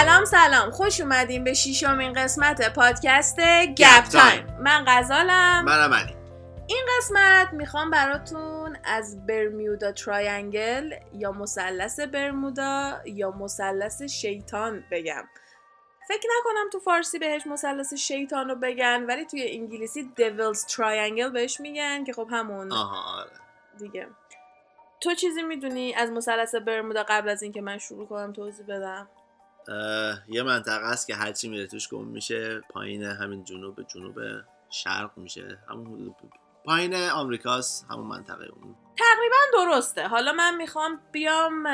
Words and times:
سلام 0.00 0.24
سلام. 0.24 0.70
خوش 0.70 1.00
اومدیم 1.00 1.44
به 1.44 1.54
شیشمین 1.54 2.12
قسمت 2.12 2.74
پادکست 2.74 3.40
گپ 3.78 4.04
time. 4.12 4.46
من 4.60 4.84
غزالم. 4.88 5.64
منم 5.64 5.94
علی. 5.94 6.14
این 6.66 6.84
قسمت 6.98 7.52
می‌خوام 7.52 7.90
براتون 7.90 8.78
از 8.84 9.26
Bermuda 9.26 9.92
Triangle 9.92 10.94
یا 11.12 11.32
مثلث 11.32 12.00
برمودا 12.00 13.00
یا 13.04 13.30
مثلث 13.30 14.02
شیطان 14.02 14.84
بگم. 14.90 15.24
فکر 16.08 16.28
نکنم 16.38 16.70
تو 16.72 16.78
فارسی 16.78 17.18
بهش 17.18 17.46
مثلث 17.46 17.94
شیطان 17.94 18.48
رو 18.48 18.54
بگن 18.54 19.04
ولی 19.08 19.24
توی 19.24 19.50
انگلیسی 19.50 20.12
Devil's 20.16 20.66
Triangle 20.66 21.28
بهش 21.28 21.60
میگن 21.60 22.04
که 22.04 22.12
خب 22.12 22.28
همون 22.30 22.72
آها 22.72 23.20
آره. 23.20 23.30
دیگه. 23.78 24.06
تو 25.00 25.14
چیزی 25.14 25.42
می‌دونی 25.42 25.94
از 25.94 26.10
مثلث 26.10 26.54
برمودا 26.54 27.04
قبل 27.08 27.28
از 27.28 27.42
اینکه 27.42 27.60
من 27.60 27.78
شروع 27.78 28.06
کنم 28.08 28.32
توضیح 28.32 28.66
بدم؟ 28.66 29.08
یه 30.28 30.42
منطقه 30.42 30.84
است 30.84 31.06
که 31.06 31.14
هرچی 31.14 31.48
میره 31.48 31.66
توش 31.66 31.88
گم 31.88 32.04
میشه. 32.04 32.60
پایین 32.60 33.02
همین 33.02 33.44
جنوب 33.44 33.82
جنوب 33.82 34.14
شرق 34.70 35.10
میشه. 35.16 35.58
همون 35.70 36.14
پایین 36.64 36.94
آمریکاست 36.94 37.86
همون 37.90 38.06
منطقه 38.06 38.44
اون. 38.44 38.76
تقریبا 38.98 39.36
درسته. 39.52 40.08
حالا 40.08 40.32
من 40.32 40.56
می‌خوام 40.56 41.00
بیام 41.12 41.66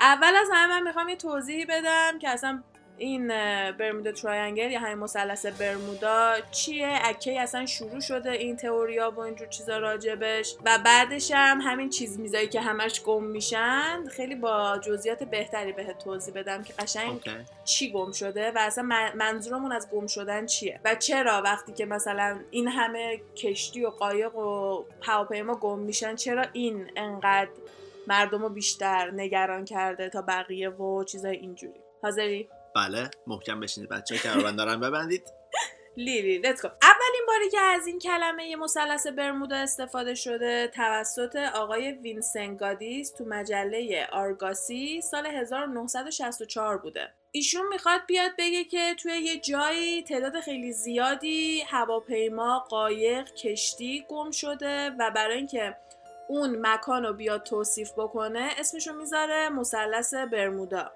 اول 0.00 0.34
از 0.40 0.48
همه 0.52 0.66
من 0.66 0.82
می‌خوام 0.82 1.08
یه 1.08 1.16
توضیحی 1.16 1.64
بدم 1.64 2.18
که 2.18 2.30
اصلا 2.30 2.62
این 2.98 3.28
Bermuda 3.72 4.12
Triangle 4.12 4.70
یا 4.70 4.80
همین 4.80 4.98
مثلث 4.98 5.46
برمودا 5.46 6.34
چیه؟ 6.50 6.98
از 7.02 7.11
کی 7.11 7.38
اصلا 7.38 7.66
شروع 7.66 8.00
شده 8.00 8.30
این 8.30 8.56
تئوریا 8.56 9.10
و 9.10 9.20
اینجور 9.20 9.48
چیزا 9.48 9.78
راجبش؟ 9.78 10.54
و 10.64 10.78
بعدش 10.84 11.30
هم 11.34 11.60
همین 11.60 11.88
چیز 11.90 12.20
میزایی 12.20 12.48
که 12.48 12.60
همش 12.60 13.02
گم 13.02 13.24
میشن. 13.24 14.04
خیلی 14.10 14.34
با 14.34 14.78
جزئیات 14.78 15.22
بهتری 15.22 15.72
بهت 15.72 15.98
توضیح 15.98 16.34
بدم 16.34 16.62
که 16.62 16.72
قشنگ 16.72 17.10
OK. 17.12 17.30
چی 17.64 17.92
گم 17.92 18.12
شده 18.12 18.50
و 18.50 18.58
اصلا 18.58 18.84
من- 18.84 19.12
منظورمون 19.14 19.72
از 19.72 19.90
گم 19.90 20.06
شدن 20.06 20.46
چیه؟ 20.46 20.80
و 20.84 20.94
چرا 20.94 21.42
وقتی 21.42 21.72
که 21.72 21.84
مثلا 21.86 22.40
این 22.50 22.68
همه 22.68 23.20
کشتی 23.36 23.84
و 23.84 23.90
قایق 23.90 24.36
و 24.36 24.84
هواپیما 25.02 25.54
گم 25.54 25.78
میشن 25.78 26.14
چرا 26.16 26.44
این 26.52 26.90
انقدر 26.96 27.50
مردم 28.06 28.42
رو 28.42 28.48
بیشتر 28.48 29.10
نگران 29.10 29.64
کرده 29.64 30.08
تا 30.08 30.22
بقیه 30.22 30.68
و 30.70 31.04
چیزای 31.04 31.36
اینجوری؟ 31.36 31.80
حاضری؟ 32.02 32.48
بله 32.76 33.10
محکم 33.26 33.60
بشینید 33.60 33.90
بچه 33.90 34.18
که 34.18 34.28
دارن 34.28 34.80
ببندید. 34.80 35.22
لیلی 35.96 36.38
let's 36.38 36.62
go 36.62 36.68
اولین 36.68 37.22
باری 37.26 37.50
که 37.50 37.60
از 37.60 37.86
این 37.86 37.98
کلمه 37.98 38.56
مثلث 38.56 39.06
برمودا 39.06 39.56
استفاده 39.56 40.14
شده 40.14 40.68
توسط 40.68 41.36
آقای 41.36 41.92
وینسنت 41.92 42.58
گادیس 42.58 43.12
تو 43.12 43.24
مجله 43.24 44.08
آرگوسی 44.12 45.00
سال 45.00 45.26
1964 45.26 46.78
بوده. 46.78 47.12
ایشون 47.32 47.68
می‌خواد 47.68 48.00
بیاد 48.06 48.30
بگه 48.38 48.64
که 48.64 48.94
توی 48.94 49.12
یه 49.12 49.40
جایی 49.40 50.02
تعداد 50.02 50.40
خیلی 50.40 50.72
زیادی 50.72 51.60
هواپیما، 51.60 52.58
قایق، 52.58 53.34
کشتی 53.34 54.04
گم 54.08 54.30
شده 54.30 54.90
و 54.90 55.10
برای 55.10 55.36
اینکه 55.36 55.76
اون 56.28 56.66
مکان 56.66 57.02
رو 57.02 57.12
بیاد 57.12 57.42
توصیف 57.42 57.92
بکنه 57.92 58.50
اسمشو 58.58 58.92
می‌ذاره 58.92 59.48
مثلث 59.48 60.14
برمودا. 60.14 60.90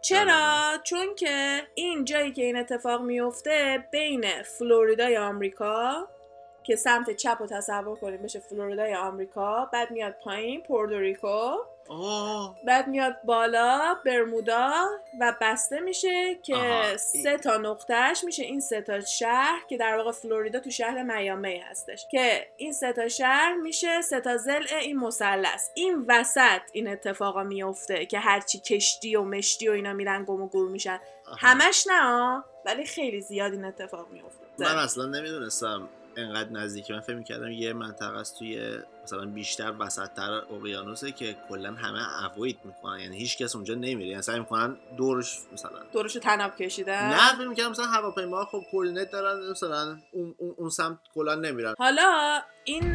چرا؟ 0.00 0.78
چون 0.84 1.14
که 1.14 1.62
این 1.74 2.04
جایی 2.04 2.32
که 2.32 2.42
این 2.42 2.56
اتفاق 2.56 3.00
میفته 3.00 3.84
بین 3.90 4.24
فلوریدای 4.42 5.16
آمریکا 5.16 6.08
که 6.62 6.76
سمت 6.76 7.10
چپ 7.10 7.36
رو 7.40 7.46
تصور 7.46 7.96
کنیم 7.96 8.22
بشه 8.22 8.40
فلوریدای 8.40 8.94
آمریکا 8.94 9.68
بعد 9.72 9.90
میاد 9.90 10.14
پایین 10.24 10.62
پوردوریکو 10.62 11.56
بعد 12.66 12.88
میاد 12.88 13.16
بالا 13.24 13.96
برمودا 14.04 14.72
و 15.20 15.34
بسته 15.40 15.80
میشه 15.80 16.34
که 16.42 16.56
آها. 16.56 16.96
سه 16.96 17.38
تا 17.38 17.56
نقطهش 17.56 18.24
میشه. 18.24 18.42
این 18.42 18.60
سه 18.60 18.80
تا 18.80 19.00
شهر 19.00 19.60
که 19.68 19.76
در 19.76 19.96
واقع 19.96 20.12
فلوریدا 20.12 20.60
تو 20.60 20.70
شهر 20.70 21.02
میامی 21.02 21.58
هستش. 21.58 22.06
که 22.10 22.46
این 22.56 22.72
سه 22.72 22.92
تا 22.92 23.08
شهر 23.08 23.54
میشه 23.54 24.00
سه 24.00 24.20
تا 24.20 24.36
ضلع 24.36 24.76
این 24.80 24.96
مثلث. 24.96 25.70
این 25.74 26.04
وسط 26.08 26.60
این 26.72 26.88
اتفاقا 26.88 27.42
میفته 27.42 28.06
که 28.06 28.18
هرچی 28.18 28.58
کشتی 28.58 29.16
و 29.16 29.22
مشتی 29.22 29.68
و 29.68 29.72
اینا 29.72 29.92
میرن 29.92 30.24
گم 30.24 30.42
و 30.42 30.48
گور 30.48 30.68
میشن. 30.68 31.00
آها. 31.26 31.36
همش 31.36 31.86
نه 31.90 32.42
ولی 32.66 32.84
خیلی 32.84 33.20
زیاد 33.20 33.52
این 33.52 33.64
اتفاق 33.64 34.08
میفته. 34.10 34.44
من 34.58 34.78
اصلا 34.78 35.06
نمی‌دونستم 35.06 35.88
انقدر 36.16 36.50
نزدیکی 36.50 36.92
من 36.92 37.00
فکر 37.00 37.16
می‌کردم 37.16 37.50
یه 37.50 37.72
منطقه 37.72 38.18
است 38.18 38.38
توی 38.38 38.78
مثلا 39.06 39.26
بیشتر 39.26 39.72
وسطتر 39.78 40.30
اقیانوسه 40.32 41.12
که 41.12 41.36
کلا 41.48 41.72
همه 41.72 42.36
avoid 42.36 42.58
می‌کنن. 42.64 43.00
یعنی 43.00 43.18
هیچ 43.18 43.38
کس 43.38 43.56
اونجا 43.56 43.74
نمیره. 43.74 44.10
یعنی 44.10 44.22
سعی 44.22 44.38
می‌کنن 44.38 44.76
دورش 44.96 45.38
مثلا 45.52 45.78
دورشو 45.92 46.20
تناب 46.20 46.56
کشیدن؟ 46.56 47.08
نه 47.08 47.36
فکر 47.38 47.48
می‌کردم 47.48 47.70
مثلا 47.70 47.86
هواپیما 47.86 48.44
خب 48.44 48.60
coordinate 48.70 49.10
دارن 49.10 49.50
مثلا 49.50 49.96
اون, 50.12 50.34
اون, 50.56 50.70
سمت 50.70 50.98
کلا 51.14 51.34
نمیرن. 51.34 51.74
حالا 51.78 52.40
این 52.64 52.92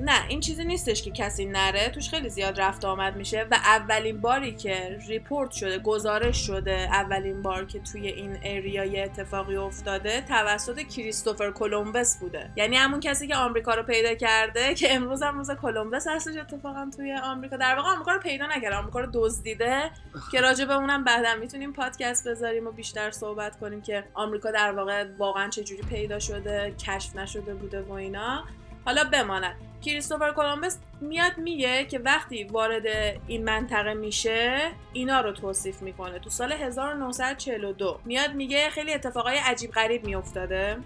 نه 0.00 0.28
این 0.28 0.40
چیزی 0.40 0.64
نیستش 0.64 1.02
که 1.02 1.10
کسی 1.10 1.46
نره. 1.46 1.88
توش 1.88 2.10
خیلی 2.10 2.28
زیاد 2.28 2.60
رفت 2.60 2.84
آمد 2.84 3.16
میشه 3.16 3.46
و 3.50 3.54
اولین 3.54 4.20
باری 4.20 4.56
که 4.56 4.98
report 5.08 5.50
شده 5.50 5.78
گزارش 5.78 6.46
شده 6.46 6.88
اولین 6.92 7.42
بار 7.42 7.64
که 7.64 7.80
توی 7.80 8.08
این 8.08 8.38
area 8.44 8.84
یه 8.84 9.02
اتفاقی 9.02 9.56
افتاده 9.56 10.20
توسط 10.28 10.78
کریستوفر 10.78 11.50
کلمبس 11.50 12.20
بوده. 12.20 12.50
یعنی 12.56 12.76
همون 12.76 13.00
کسی 13.00 13.28
که 13.28 13.36
آمریکا 13.36 13.74
رو 13.74 13.82
پیدا 13.82 14.14
کرده 14.14 14.74
که 14.74 14.94
امروز 14.94 15.22
هم 15.26 15.38
روز 15.38 15.50
کلمبس 15.50 16.06
هستش 16.08 16.36
اتفاقا 16.36 16.90
توی 16.96 17.14
آمریکا. 17.14 17.56
در 17.56 17.76
واقع 17.76 17.88
آمریکا 17.88 18.12
رو 18.12 18.20
پیدا 18.20 18.46
نکرده 18.46 18.76
آمریکا 18.76 19.00
رو 19.00 19.10
دزدیده 19.14 19.90
که 20.32 20.40
راجع 20.40 20.64
به 20.64 20.74
اونم 20.74 21.04
بعدا 21.04 21.34
می‌تونیم 21.40 21.72
پادکست 21.72 22.28
بذاریم 22.28 22.66
و 22.66 22.70
بیشتر 22.70 23.10
صحبت 23.10 23.58
کنیم 23.60 23.82
که 23.82 24.04
آمریکا 24.14 24.50
در 24.50 24.72
واقع 24.72 25.04
واقعا 25.18 25.48
چجوری 25.48 25.82
پیدا 25.82 26.18
شده 26.18 26.74
کشف 26.86 27.16
نشده 27.16 27.54
بوده 27.54 27.82
و 27.82 27.92
اینا. 27.92 28.44
حالا 28.84 29.04
بماند. 29.04 29.56
کریستوفر 29.82 30.32
کلمبس 30.32 30.78
میاد 31.00 31.38
میگه 31.38 31.84
که 31.84 31.98
وقتی 31.98 32.44
وارد 32.44 32.86
این 33.26 33.44
منطقه 33.44 33.94
میشه 33.94 34.70
اینا 34.92 35.20
رو 35.20 35.32
توصیف 35.32 35.82
می‌کنه. 35.82 36.18
تو 36.18 36.30
سال 36.30 36.52
1942 36.52 38.00
میاد 38.04 38.34
میگه 38.34 38.70
خیلی 38.70 38.94
اتفاقای 38.94 39.36
عجیب 39.38 39.70
غریب 39.70 40.04
میافتاده. 40.04 40.76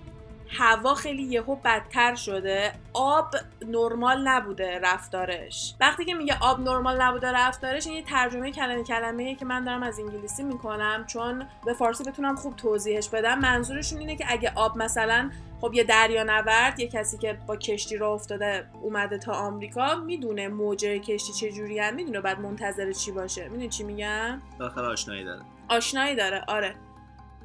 هوا 0.53 0.95
خیلی 0.95 1.23
یهو 1.23 1.57
بدتر 1.57 2.15
شده. 2.15 2.73
آب 2.93 3.35
نرمال 3.67 4.29
نبوده 4.29 4.81
رفتارش. 4.83 5.75
وقتی 5.81 6.05
که 6.05 6.15
میگه 6.15 6.37
آب 6.41 6.61
نرمال 6.61 7.03
نبوده 7.03 7.33
رفتارش 7.33 7.87
این 7.87 7.97
یه 7.97 8.03
ترجمه 8.03 8.53
کلمه 8.53 8.85
کلمه 8.85 9.35
که 9.35 9.45
من 9.45 9.65
دارم 9.65 9.83
از 9.83 9.99
انگلیسی 9.99 10.43
می‌کنم 10.43 11.05
چون 11.07 11.47
به 11.67 11.73
فارسی 11.73 12.05
بتونم 12.05 12.37
خوب 12.37 12.57
توضیحش 12.57 13.09
بدم. 13.09 13.39
منظورشون 13.39 13.99
اینه 13.99 14.17
که 14.17 14.25
اگه 14.29 14.53
آب 14.55 14.79
مثلا 14.79 15.31
خب 15.61 15.75
یه 15.75 15.85
دریا 15.85 16.23
نورد 16.23 16.81
یه 16.81 16.89
کسی 16.89 17.19
که 17.19 17.39
با 17.47 17.57
کشتی 17.57 17.97
را 17.97 18.15
افتاده 18.15 18.71
اومده 18.83 19.19
تا 19.19 19.33
آمریکا 19.33 19.95
می‌دونه 19.95 20.49
موجه 20.49 20.99
کشتی 20.99 21.33
چجوری 21.33 21.79
هم 21.79 21.95
می‌دونه 21.95 22.21
بعد 22.21 22.41
منتظر 22.41 22.93
چی 22.93 23.13
باشه. 23.13 23.45
می‌دونی 23.45 23.69
چی 23.69 23.85
میگم؟ 23.85 24.43
داخل 24.59 24.85
آشنایی 24.85 25.25
داره. 25.25 25.41
آشنایی 25.69 26.17
داره. 26.17 26.45
آره. 26.49 26.75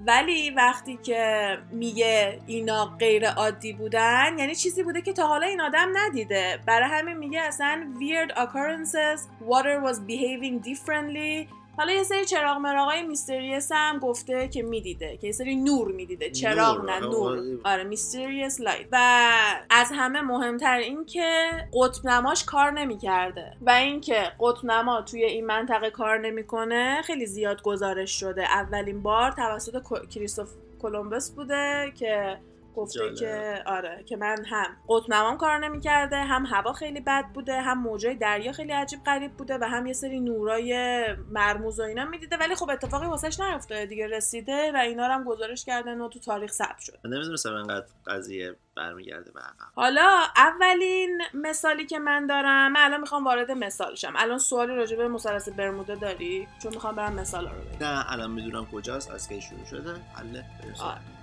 ولی 0.07 0.49
وقتی 0.49 0.97
که 1.03 1.57
میگه 1.71 2.39
اینا 2.47 2.85
غیر 2.85 3.29
عادی 3.29 3.73
بودن 3.73 4.39
یعنی 4.39 4.55
چیزی 4.55 4.83
بوده 4.83 5.01
که 5.01 5.13
تا 5.13 5.27
حالا 5.27 5.47
این 5.47 5.61
آدم 5.61 5.89
ندیده. 5.93 6.59
برای 6.65 6.89
همین 6.89 7.17
میگه 7.17 7.41
اصلا 7.41 7.87
weird 7.99 8.31
occurrences 8.31 9.21
water 9.49 9.79
was 9.87 9.97
behaving 9.99 10.59
differently. 10.69 11.47
حالا 11.77 11.93
یه 11.93 12.03
سری 12.03 12.25
چراغ 12.25 12.57
مراغای 12.57 13.03
mysterious 13.03 13.71
هم 13.71 13.99
گفته 13.99 14.47
که 14.47 14.63
می‌دیده 14.63 15.17
که 15.17 15.27
یه 15.27 15.33
سری 15.33 15.55
نور 15.55 15.91
می‌دیده. 15.91 16.29
چراغ 16.29 16.77
نور، 16.77 16.85
نه 16.85 17.07
آره. 17.07 17.41
نور. 17.41 17.59
آره. 17.63 17.83
mysterious 17.83 18.61
light. 18.61 18.85
و 18.91 18.97
از 19.69 19.91
همه 19.95 20.21
مهمتر 20.21 20.77
این 20.77 21.05
که 21.05 21.49
قطب 21.73 22.07
نماش 22.07 22.45
کار 22.45 22.71
نمی‌کرده. 22.71 23.57
و 23.61 23.69
اینکه 23.69 24.31
قطب 24.39 24.65
نما 24.65 25.01
توی 25.01 25.23
این 25.23 25.45
منطقه 25.45 25.89
کار 25.89 26.17
نمی‌کنه 26.17 27.01
خیلی 27.01 27.25
زیاد 27.25 27.61
گزارش 27.61 28.19
شده. 28.19 28.43
اولین 28.43 29.01
بار 29.01 29.31
توسط 29.31 29.81
کریستوف 30.09 30.49
کلمبس 30.81 31.31
بوده 31.31 31.93
که 31.99 32.37
گفته 32.75 32.99
جالب. 32.99 33.15
که 33.15 33.63
آره 33.65 34.03
که 34.05 34.17
من 34.17 34.45
هم 34.45 34.77
قطب 34.89 35.13
نمام 35.13 35.37
کار 35.37 35.57
نمی‌کرده 35.57 36.17
هم 36.17 36.45
هوا 36.45 36.73
خیلی 36.73 36.99
بد 36.99 37.25
بوده 37.33 37.61
هم 37.61 37.81
موجای 37.81 38.15
دریا 38.15 38.51
خیلی 38.51 38.71
عجیب 38.71 39.03
غریب 39.05 39.31
بوده 39.31 39.57
و 39.61 39.63
هم 39.63 39.85
یه 39.85 39.93
سری 39.93 40.19
نورای 40.19 41.05
مرموز 41.31 41.79
و 41.79 41.83
اینا 41.83 42.05
می‌دیده. 42.05 42.37
ولی 42.37 42.55
خب 42.55 42.69
اتفاقی 42.69 43.07
واسش 43.07 43.39
نیفتاده 43.39 43.85
دیگه 43.85 44.07
رسیده 44.07 44.71
و 44.71 44.77
اینا 44.77 45.07
رو 45.07 45.13
هم 45.13 45.23
گزارش 45.23 45.65
کردن 45.65 46.01
و 46.01 46.09
تو 46.09 46.19
تاریخ 46.19 46.51
ثبت 46.51 46.79
شد. 46.79 46.99
من 47.05 47.13
نمی‌دونستم 47.13 47.53
انقدر 47.53 47.85
قضیه 48.07 48.55
برمیگرده 48.75 49.31
به 49.31 49.39
عقب 49.39 49.71
حالا 49.75 50.21
اولین 50.35 51.21
مثالی 51.33 51.85
که 51.85 51.99
من 51.99 52.27
دارم 52.27 52.71
من 52.71 52.79
الان 52.79 53.01
می‌خوام 53.01 53.25
وارد 53.25 53.51
مثال 53.51 53.95
شم. 53.95 54.13
الان 54.15 54.37
سوالی 54.37 54.75
راجع 54.75 54.97
به 54.97 55.07
مثلث 55.07 55.49
برمودا 55.49 55.95
داری؟ 55.95 56.47
چون 56.63 56.73
می‌خوام 56.73 56.95
برم 56.95 57.13
مثال 57.13 57.49
رو 57.49 57.55
بگم. 57.55 57.87
نه 57.87 58.11
الان 58.11 58.31
می‌دونم 58.31 58.65
کجاست 58.65 59.11
از 59.11 59.29
کی 59.29 59.41
شروع 59.41 59.65
شده؟ 59.65 59.93
حله. 60.15 60.45
آره. 60.81 61.14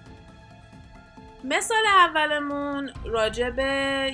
مثال 1.44 1.85
اولمون 1.87 2.91
راجع 3.05 3.50
به 3.50 3.62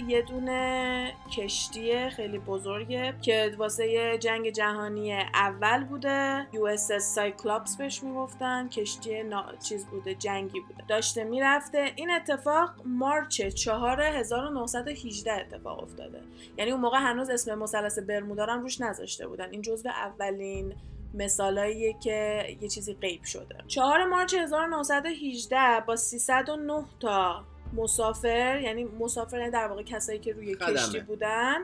یه 0.09 0.23
دونه 0.23 1.13
کشتی 1.37 2.11
خیلی 2.11 2.39
بزرگه 2.39 3.15
که 3.23 3.55
واسه 3.59 4.19
جنگ 4.19 4.51
جهانی 4.51 5.13
اول 5.35 5.85
بوده. 5.85 6.47
USS 6.53 7.17
Cyclops 7.19 7.79
بهش 7.79 8.03
می‌گفتن. 8.03 8.69
کشتی 8.69 9.23
نا... 9.23 9.45
چیز 9.69 9.87
بوده 9.87 10.15
جنگی 10.15 10.61
بوده. 10.61 10.85
داشته 10.89 11.25
می‌رفته. 11.25 11.93
این 11.97 12.11
اتفاق 12.11 12.75
مارچ 12.85 13.43
4 13.43 14.03
1918 14.03 15.33
اتفاق 15.33 15.83
افتاده. 15.83 16.21
یعنی 16.59 16.71
اون 16.71 16.81
موقع 16.81 16.99
هنوز 16.99 17.31
اسم 17.31 17.59
مثلث 17.59 17.99
برمودا 17.99 18.45
روش 18.45 18.81
نذاشته 18.81 19.29
بودن. 19.29 19.49
این 19.51 19.63
جزو 19.63 19.89
اولین 19.89 20.75
مثالاییه 21.15 21.95
که 22.03 22.47
یه 22.61 22.69
چیزی 22.69 22.95
غیب 22.95 23.25
شده 23.25 23.57
4 23.67 24.05
مارچ 24.05 24.35
1918 24.35 25.81
با 25.87 25.97
309 25.97 26.85
تا 27.01 27.45
مسافر 27.77 28.61
یعنی 28.61 28.85
مسافر 28.85 29.39
یعنی 29.39 29.51
در 29.51 29.69
واقع 29.69 29.83
کسایی 29.83 30.19
که 30.19 30.33
روی 30.33 30.55
خدمه. 30.55 30.73
کشتی 30.73 31.01
بودن 31.01 31.57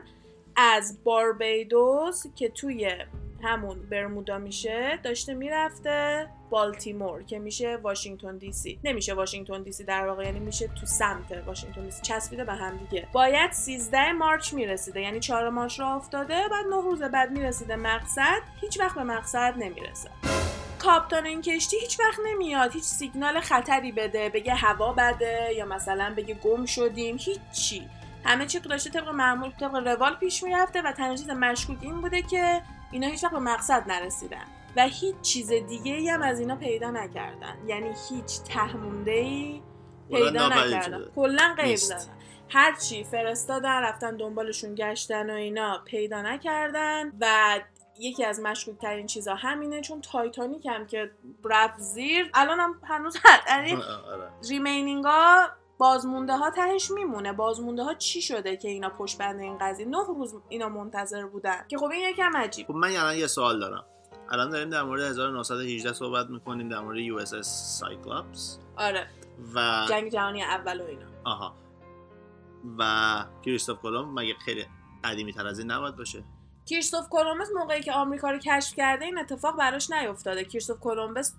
از 0.55 1.03
باربیدوس 1.03 2.23
که 2.35 2.49
توی 2.49 2.97
همون 3.43 3.89
برمودا 3.89 4.37
میشه 4.37 4.99
داشته 5.03 5.33
می‌رفته 5.33 6.27
بالتیمور 6.49 7.23
که 7.23 7.39
میشه 7.39 7.75
واشنگتن 7.75 8.37
دی 8.37 8.51
سی. 8.51 8.79
نمیشه 8.83 9.13
واشنگتن 9.13 9.63
دی 9.63 9.71
سی 9.71 9.83
در 9.83 10.07
واقع 10.07 10.25
یعنی 10.25 10.39
میشه 10.39 10.67
تو 10.67 10.85
سمت 10.85 11.31
واشنگتن 11.45 11.83
دی 11.83 11.91
سی. 11.91 12.01
چسبیده 12.01 12.43
به 12.43 12.53
هم 12.53 12.77
دیگه. 12.77 13.07
باید 13.13 13.51
13 13.51 14.11
مارچ 14.11 14.53
می‌رسیده 14.53 15.01
یعنی 15.01 15.19
4 15.19 15.49
مارچ 15.49 15.79
را 15.79 15.95
افتاده 15.95 16.41
بعد 16.51 16.65
9 16.65 16.75
روز 16.75 17.01
بعد 17.01 17.31
می‌رسیده 17.31 17.75
مقصد 17.75 18.41
هیچ 18.61 18.79
وقت 18.79 18.95
به 18.95 19.03
مقصد 19.03 19.53
نمی‌رسه. 19.57 20.09
کاپتان 20.79 21.25
این 21.25 21.41
کشتی 21.41 21.77
هیچ 21.79 21.99
وقت 21.99 22.19
نمیاد 22.25 22.71
هیچ 22.71 22.83
سیگنال 22.83 23.39
خطری 23.39 23.91
بده 23.91 24.29
بگه 24.29 24.53
هوا 24.53 24.93
بده 24.93 25.53
یا 25.55 25.65
مثلا 25.65 26.13
بگه 26.17 26.33
گم 26.33 26.65
شدیم 26.65 27.17
هیچی. 27.19 27.89
همه 28.23 28.45
چی 28.45 28.59
داشته 28.59 28.89
طبق 28.89 29.09
معمول 29.09 29.51
طبق 29.51 29.75
روال 29.75 30.15
پیش 30.15 30.43
می‌رفته 30.43 30.81
و 30.81 30.91
تنها 30.91 31.33
مشکوک 31.33 31.77
این 31.81 32.01
بوده 32.01 32.21
که 32.21 32.61
اینا 32.95 33.07
هیچ 33.07 33.23
وقت 33.23 33.33
به 33.33 33.39
مقصد 33.39 33.83
نرسیدن 33.87 34.45
و 34.75 34.87
هیچ 34.87 35.15
چیز 35.21 35.51
دیگه 35.51 35.93
ای 35.93 36.09
هم 36.09 36.21
از 36.21 36.39
اینا 36.39 36.55
پیدا 36.55 36.91
نکردن 36.91 37.57
یعنی 37.67 37.89
هیچ 38.09 38.41
تهمونده 38.41 39.11
ای 39.11 39.61
پیدا 40.09 40.47
نکردن. 40.47 41.05
کلا 41.15 41.55
غیب. 41.57 41.75
زدن 41.75 42.13
هرچی 42.49 43.03
فرستادن 43.03 43.81
رفتن 43.81 44.17
دنبالشون 44.17 44.75
گشتن 44.75 45.29
و 45.29 45.33
اینا 45.33 45.81
پیدا 45.85 46.21
نکردن 46.21 47.11
و 47.21 47.59
یکی 47.99 48.25
از 48.25 48.39
مشکوک 48.39 48.77
ترین 48.77 49.07
چیزا 49.07 49.35
همینه 49.35 49.81
چون 49.81 50.01
تایتانیک 50.01 50.65
هم 50.65 50.87
که 50.87 51.11
رفت 51.45 51.79
زیر 51.79 52.31
الان 52.33 52.59
هم 52.59 52.81
هنوز 52.83 53.17
یعنی 53.47 53.73
آره. 54.13 54.29
remaining 54.49 55.05
ها 55.05 55.49
بازمونده 55.77 56.37
ها 56.37 56.49
تهش 56.49 56.91
میمونه. 56.91 57.33
بازمونده 57.33 57.83
ها 57.83 57.93
چی 57.93 58.21
شده 58.21 58.57
که 58.57 58.67
اینا 58.67 58.89
پشت 58.89 59.17
بند 59.17 59.39
این 59.39 59.57
قضیه؟ 59.57 59.85
نه 59.85 59.97
روز 60.07 60.35
اینا 60.49 60.69
منتظر 60.69 61.25
بودن. 61.25 61.67
که 61.67 61.77
خب 61.77 61.85
این 61.85 62.09
یکم 62.09 62.37
عجیب. 62.37 62.67
خب 62.67 62.75
من 62.75 62.87
الان 62.87 63.15
یه 63.15 63.27
سوال 63.27 63.59
دارم. 63.59 63.85
الان 64.29 64.49
داریم 64.49 64.69
در 64.69 64.83
مورد 64.83 65.01
1918 65.01 65.93
صحبت 65.93 66.29
می‌کنیم 66.29 66.69
در 66.69 66.79
مورد 66.79 66.97
USS 66.97 67.47
Cyclops 67.79 68.39
آره. 68.77 69.07
و 69.55 69.85
جنگ 69.89 70.11
جهانی 70.11 70.43
اول 70.43 70.81
و 70.81 70.85
اینا. 70.85 71.05
آها. 71.23 71.55
و 72.77 72.85
کریستوف 73.45 73.79
کلمب 73.81 74.19
مگه 74.19 74.33
خیلی 74.45 74.65
قدیمی 75.03 75.33
تر 75.33 75.47
از 75.47 75.59
این 75.59 75.71
نباید 75.71 75.95
باشه؟ 75.95 76.23
کریستوف 76.65 77.09
کلمبس 77.09 77.49
موقعی 77.55 77.81
که 77.81 77.93
آمریکا 77.93 78.31
رو 78.31 78.37
کشف 78.37 78.75
کرده 78.75 79.05
این 79.05 79.17
اتفاق 79.17 79.57
براش 79.57 79.91
نیفتاده. 79.91 80.45
کریستوف 80.45 80.79
کلمبس 80.79 81.33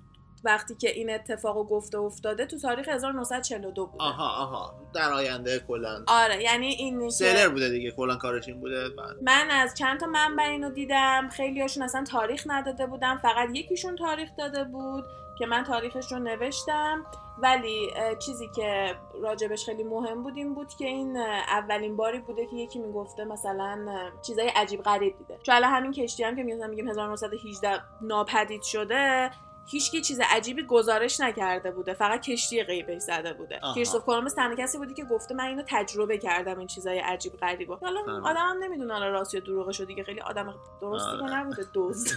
وقتی 0.44 0.74
که 0.74 0.90
این 0.90 1.10
اتفاقو 1.10 1.64
گفته 1.64 1.98
افتاده 1.98 2.46
تو 2.46 2.58
تاریخ 2.58 2.88
1942 2.88 3.86
بوده. 3.86 4.04
آها 4.04 4.42
آها. 4.42 4.74
در 4.94 5.12
آینده 5.12 5.64
کلا 5.68 6.04
آره 6.06 6.42
یعنی 6.42 6.66
این 6.66 7.10
سیلر 7.10 7.48
بوده 7.48 7.68
دیگه 7.68 7.90
کلا 7.90 8.16
کارش 8.16 8.48
این 8.48 8.60
بوده 8.60 8.88
بعد. 8.88 9.16
من 9.22 9.50
از 9.50 9.74
چند 9.74 10.00
تا 10.00 10.06
منبع 10.06 10.42
اینو 10.42 10.70
دیدم 10.70 11.28
خیلی 11.32 11.60
هاشون 11.60 11.82
اصلا 11.82 12.04
تاریخ 12.04 12.44
نداده 12.46 12.86
بودم 12.86 13.18
فقط 13.22 13.48
یکیشون 13.54 13.96
تاریخ 13.96 14.28
داده 14.38 14.64
بود 14.64 15.04
که 15.38 15.46
من 15.46 15.64
تاریخش 15.64 16.12
رو 16.12 16.18
نوشتم. 16.18 17.06
ولی 17.38 17.90
چیزی 18.18 18.48
که 18.56 18.94
راجبش 19.22 19.64
خیلی 19.64 19.84
مهم 19.84 20.22
بود 20.22 20.36
این 20.36 20.54
بود 20.54 20.74
که 20.74 20.84
این 20.84 21.16
اولین 21.16 21.96
باری 21.96 22.18
بوده 22.18 22.46
که 22.46 22.56
یکی 22.56 22.78
می‌گفته 22.78 23.24
مثلا 23.24 23.86
چیزای 24.22 24.48
عجیب 24.48 24.82
غریب 24.82 25.18
دیده. 25.18 25.38
چون 25.42 25.54
الان 25.54 25.70
همین 25.70 25.92
کشتی 25.92 26.24
هم 26.24 26.36
که 26.36 26.42
میگم 26.42 26.70
میگیم 26.70 26.88
1918 26.88 27.82
ناپدید 28.02 28.62
شده 28.62 29.30
هیچکی 29.66 30.00
چیز 30.00 30.20
عجیبی 30.30 30.66
گزارش 30.66 31.20
نکرده 31.20 31.70
بوده 31.70 31.94
فقط 31.94 32.20
کشتی 32.20 32.62
غیبش 32.62 32.98
زده 32.98 33.32
بوده. 33.32 33.60
کریستوف 33.74 34.04
کلمبس 34.04 34.34
تنها 34.34 34.54
کسی 34.54 34.78
بودی 34.78 34.94
که 34.94 35.04
گفته 35.04 35.34
من 35.34 35.44
اینو 35.44 35.62
تجربه 35.66 36.18
کردم 36.18 36.58
این 36.58 36.66
چیزای 36.66 36.98
عجیب 36.98 37.32
غریبو 37.32 37.74
حالا. 37.74 38.00
آدمم 38.24 38.64
نمی‌دونه 38.64 38.92
حالا 38.92 39.08
راست 39.08 39.34
یا 39.34 39.40
دروغشو 39.40 39.84
دیگه 39.84 40.04
خیلی 40.04 40.20
آدم 40.20 40.54
درستی 40.80 41.10
که 41.10 41.24
آره. 41.24 41.34
نبوده 41.34 41.62
دوز 41.74 42.14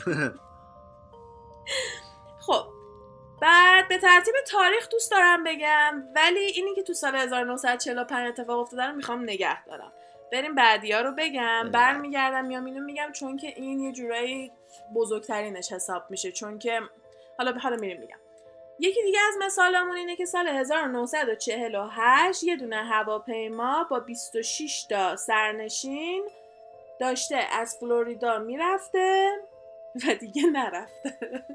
خب 2.40 2.66
بعد 3.42 3.88
به 3.88 3.98
ترتیب 3.98 4.34
تاریخ 4.48 4.90
دوست 4.90 5.12
دارم 5.12 5.44
بگم 5.44 6.04
ولی 6.16 6.40
اینی 6.40 6.76
که 6.76 6.84
تو 6.84 6.94
سال 6.94 7.16
1945 7.16 8.28
اتفاق 8.28 8.60
افتاده 8.60 8.86
رو 8.86 8.96
می‌خوام 8.96 9.24
نگه 9.24 9.66
دارم 9.66 9.92
بریم 10.32 10.56
بعدی 10.56 10.92
ها 10.92 11.02
رو 11.02 11.12
بگم. 11.18 11.70
برمیگردم 11.74 12.46
میام 12.46 12.66
اینو 12.66 12.84
میگم 12.84 13.12
چون 13.12 13.38
که 13.38 13.48
این 13.48 13.80
یه 13.80 13.92
جورایی 13.92 14.52
بزرگترینش 14.96 15.72
حساب 15.72 16.04
میشه 16.10 16.32
چون 16.32 16.60
که 16.60 16.82
حالا 17.40 17.52
حالا 17.60 17.76
میریم 17.76 18.00
میگم. 18.00 18.20
یکی 18.80 19.04
دیگه 19.04 19.20
از 19.28 19.34
مثالمون 19.46 19.98
اینه 19.98 20.16
که 20.16 20.26
سال 20.26 20.48
1948 20.48 22.44
یه 22.44 22.56
دونه 22.56 22.76
هواپیما 22.76 23.84
با 23.90 24.00
26 24.00 24.84
تا 24.90 25.16
سرنشین 25.16 26.30
داشته 27.00 27.36
از 27.36 27.78
فلوریدا 27.80 28.40
می‌رفته 28.40 29.30
و 29.96 30.16
دیگه 30.20 30.44
نرفته. 30.44 31.46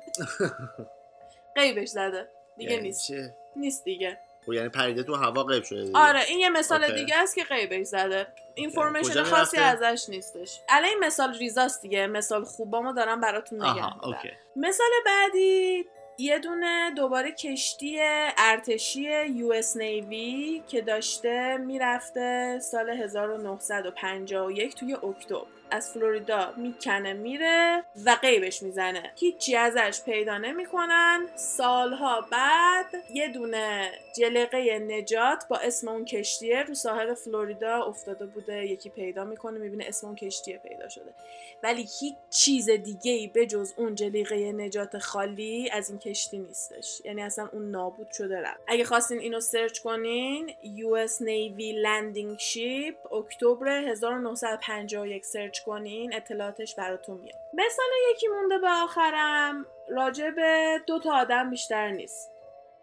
غیبش 1.57 1.89
زده. 1.89 2.29
دیگه 2.57 2.73
یعنی 2.73 2.83
نیست؟ 2.83 3.13
نیست 3.57 3.85
دیگه. 3.85 4.19
خب 4.47 4.53
یعنی 4.53 4.69
پریده 4.69 5.03
تو 5.03 5.15
هوا 5.15 5.45
غیب 5.45 5.65
شده 5.65 5.85
دیگه. 5.85 5.99
آره 5.99 6.21
این 6.29 6.41
یه 6.41 6.49
مثال 6.49 6.85
okay. 6.85 6.95
دیگه 6.95 7.17
است 7.17 7.35
که 7.35 7.45
غیبش 7.45 7.87
زده 7.87 8.27
information 8.55 9.23
خاصی؟ 9.23 9.57
ازش 9.57 10.05
نیستش 10.09 10.61
الان 10.69 10.89
این 10.89 10.99
مثال 10.99 11.35
ریزاست 11.35 11.83
دیگه 11.83 12.07
مثال 12.07 12.45
خوبامو 12.45 12.93
دارم 12.93 13.21
براتون. 13.21 13.63
okay 13.63 14.31
مثال 14.57 14.91
بعدی 15.07 15.85
یه 16.19 16.39
دونه 16.39 16.91
دوباره 16.97 17.33
کشتی 17.33 17.99
ارتشی 18.39 19.27
US 19.27 19.77
Navy 19.77 20.63
که 20.69 20.81
داشته 20.81 21.57
می‌رفته 21.57 22.59
سال 22.63 22.91
1951 22.91 24.75
توی 24.75 24.95
اکتبر 24.95 25.47
از 25.75 25.93
فلوریدا 25.93 26.53
می‌کنه 26.57 27.13
میره 27.13 27.85
و 28.05 28.17
قیبش 28.23 28.63
می‌زنه. 28.63 29.13
هیچی 29.17 29.57
ازش 29.57 30.01
پیدا 30.05 30.39
نمی‌کنن. 30.39 31.29
سالها 31.37 32.21
بعد 32.33 32.87
یه 33.15 33.29
دونه 33.29 33.91
جلقه 34.17 34.79
نجات 34.79 35.45
با 35.49 35.57
اسم 35.57 35.89
اون 35.89 36.05
کشتیه 36.05 36.63
رو 36.63 36.75
ساحل 36.75 37.15
فلوریدا 37.15 37.83
افتاده 37.83 38.27
بوده. 38.27 38.67
یکی 38.67 38.91
پیدا 38.91 39.25
می‌کنه 39.25 39.59
می‌بینه 39.59 39.85
اسم 39.89 40.07
اون 40.07 40.17
کشتیه 40.17 40.59
پیدا 40.59 40.89
شده. 40.89 41.15
ولی 41.63 41.87
هیچ 42.01 42.15
چیز 42.31 42.71
دیگه 42.71 43.13
ای 43.13 43.27
به 43.27 43.47
جز 43.47 43.73
اون 43.77 43.95
جلیقه 43.95 44.53
نجات 44.53 44.99
خالی 44.99 45.71
از 45.73 45.91
این 45.91 45.99
کشتی 45.99 46.39
نیستش. 46.39 47.03
یعنی 47.05 47.23
اصلا 47.23 47.49
اون 47.53 47.71
نابود 47.71 48.11
شده 48.13 48.41
رفت. 48.41 48.61
اگه 48.67 48.85
خواستین 48.85 49.19
اینو 49.19 49.41
سرچ 49.41 49.79
کنین 49.79 50.51
US 50.51 51.13
Navy 51.21 51.75
Landing 51.85 52.43
Ship 52.43 53.13
اکتبر 53.13 53.69
1951 53.69 55.25
سرچ 55.25 55.64
کنین 55.67 56.15
اطلاعاتش 56.15 56.75
براتون 56.75 57.21
میاد. 57.21 57.39
مثال 57.55 57.87
یکی 58.11 58.29
مونده 58.29 58.59
به 58.59 58.69
آخرم 58.71 59.67
راجع 59.89 60.31
به 60.31 60.81
دو 60.87 60.99
تا 60.99 61.13
آدم 61.21 61.51
بیشتر 61.51 61.91
نیست. 61.91 62.33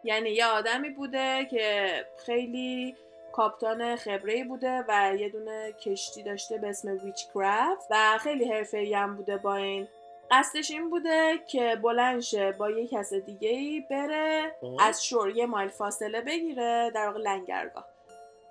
یعنی 0.03 0.29
یه 0.29 0.45
آدمی 0.45 0.89
بوده 0.89 1.45
که 1.45 1.91
خیلی 2.25 2.95
کاپتان 3.31 3.95
خبره 3.95 4.43
بوده 4.43 4.85
و 4.87 5.15
یه 5.15 5.29
دونه 5.29 5.71
کشتی 5.71 6.23
داشته 6.23 6.57
به 6.57 6.69
اسم 6.69 6.99
ویچ 7.03 7.27
کرافت 7.33 7.87
و 7.89 8.17
خیلی 8.17 8.51
حرفه‌ای 8.51 8.93
هم 8.93 9.15
بوده 9.15 9.37
با 9.37 9.55
این. 9.55 9.87
قصدش 10.31 10.71
این 10.71 10.89
بوده 10.89 11.39
که 11.47 11.77
بلند 11.83 12.19
شه 12.19 12.51
با 12.51 12.69
یه 12.69 12.87
کس 12.87 13.13
دیگه 13.13 13.49
ای 13.49 13.79
بره 13.89 14.55
خب. 14.61 14.77
از 14.79 15.05
شور 15.05 15.29
یه 15.29 15.45
مایل 15.45 15.69
فاصله 15.69 16.21
بگیره 16.21 16.91
در 16.95 17.07
واقع 17.07 17.19
لنگرگاه. 17.19 17.90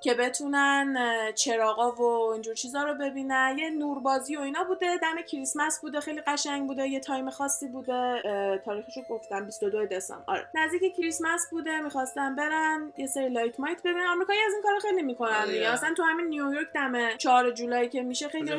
که 0.01 0.15
بتونن 0.15 0.97
چراغا 1.35 1.91
و 1.93 2.33
اینجور 2.33 2.55
چیزا 2.55 2.83
رو 2.83 2.95
ببینن. 2.95 3.57
یه 3.59 3.71
نوربازی 3.71 4.37
و 4.37 4.41
اینا 4.41 4.65
بوده 4.65 4.97
دم 4.97 5.23
کریسمس 5.23 5.81
بوده 5.81 6.01
خیلی 6.01 6.21
قشنگ 6.21 6.67
بوده 6.67 6.89
یه 6.89 7.01
تایم 7.01 7.31
خاصی 7.31 7.69
بوده. 7.69 8.23
تاریخش 8.65 8.97
رو 8.97 9.03
گفتم 9.11 9.45
22 9.45 9.87
دسامبر. 9.87 10.25
آره. 10.27 10.49
نزدیک 10.55 10.97
کریسمس 10.97 11.51
بوده 11.51 11.81
می‌خواستن 11.81 12.35
برن 12.35 12.93
یه 12.97 13.07
سری 13.07 13.29
لایت 13.29 13.61
مایت 13.61 13.83
ببینن. 13.83 14.07
آمریکایی 14.07 14.41
از 14.47 14.53
این 14.53 14.63
کارو 14.63 14.81
خیلی 14.81 15.03
می‌کنن 15.03 15.35
آره. 15.35 15.53
دیگه 15.53 15.69
اصلا 15.69 15.95
تو 15.95 16.03
همین 16.03 16.27
نیویورک 16.27 16.67
دم 16.75 17.17
4 17.17 17.51
جولای 17.51 17.89
که 17.89 18.03
میشه 18.03 18.29
خیلی 18.29 18.53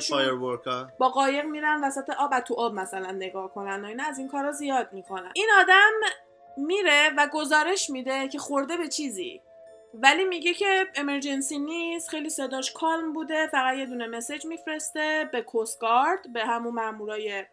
با 0.97 1.09
قایق 1.09 1.45
میرن 1.45 1.83
وسط 1.83 2.09
آب 2.09 2.39
تو 2.39 2.53
آب 2.53 2.73
مثلا 2.73 3.11
نگاه 3.11 3.53
کنن 3.53 3.83
و 3.83 3.87
اینا 3.87 4.03
از 4.03 4.19
این 4.19 4.27
کارا 4.27 4.51
زیاد 4.51 4.93
می‌کنن. 4.93 5.31
این 5.33 5.47
آدم 5.59 5.91
میره 6.57 7.09
و 7.17 7.27
گزارش 7.33 7.89
میده 7.89 8.27
که 8.27 8.39
خورده 8.39 8.77
به 8.77 8.87
چیزی. 8.87 9.41
ولی 9.93 10.25
میگه 10.25 10.53
که 10.53 10.87
امرجنسی 10.95 11.59
نیست 11.59 12.09
خیلی 12.09 12.29
صداش 12.29 12.71
کالم 12.71 13.13
بوده 13.13 13.47
فقط 13.47 13.77
یه 13.77 13.85
دونه 13.85 14.07
مسیج 14.07 14.45
میفرسته 14.45 15.29
به 15.31 15.41
کوستگارد 15.41 16.33
به 16.33 16.45
همون 16.45 16.73
مامورای 16.73 17.45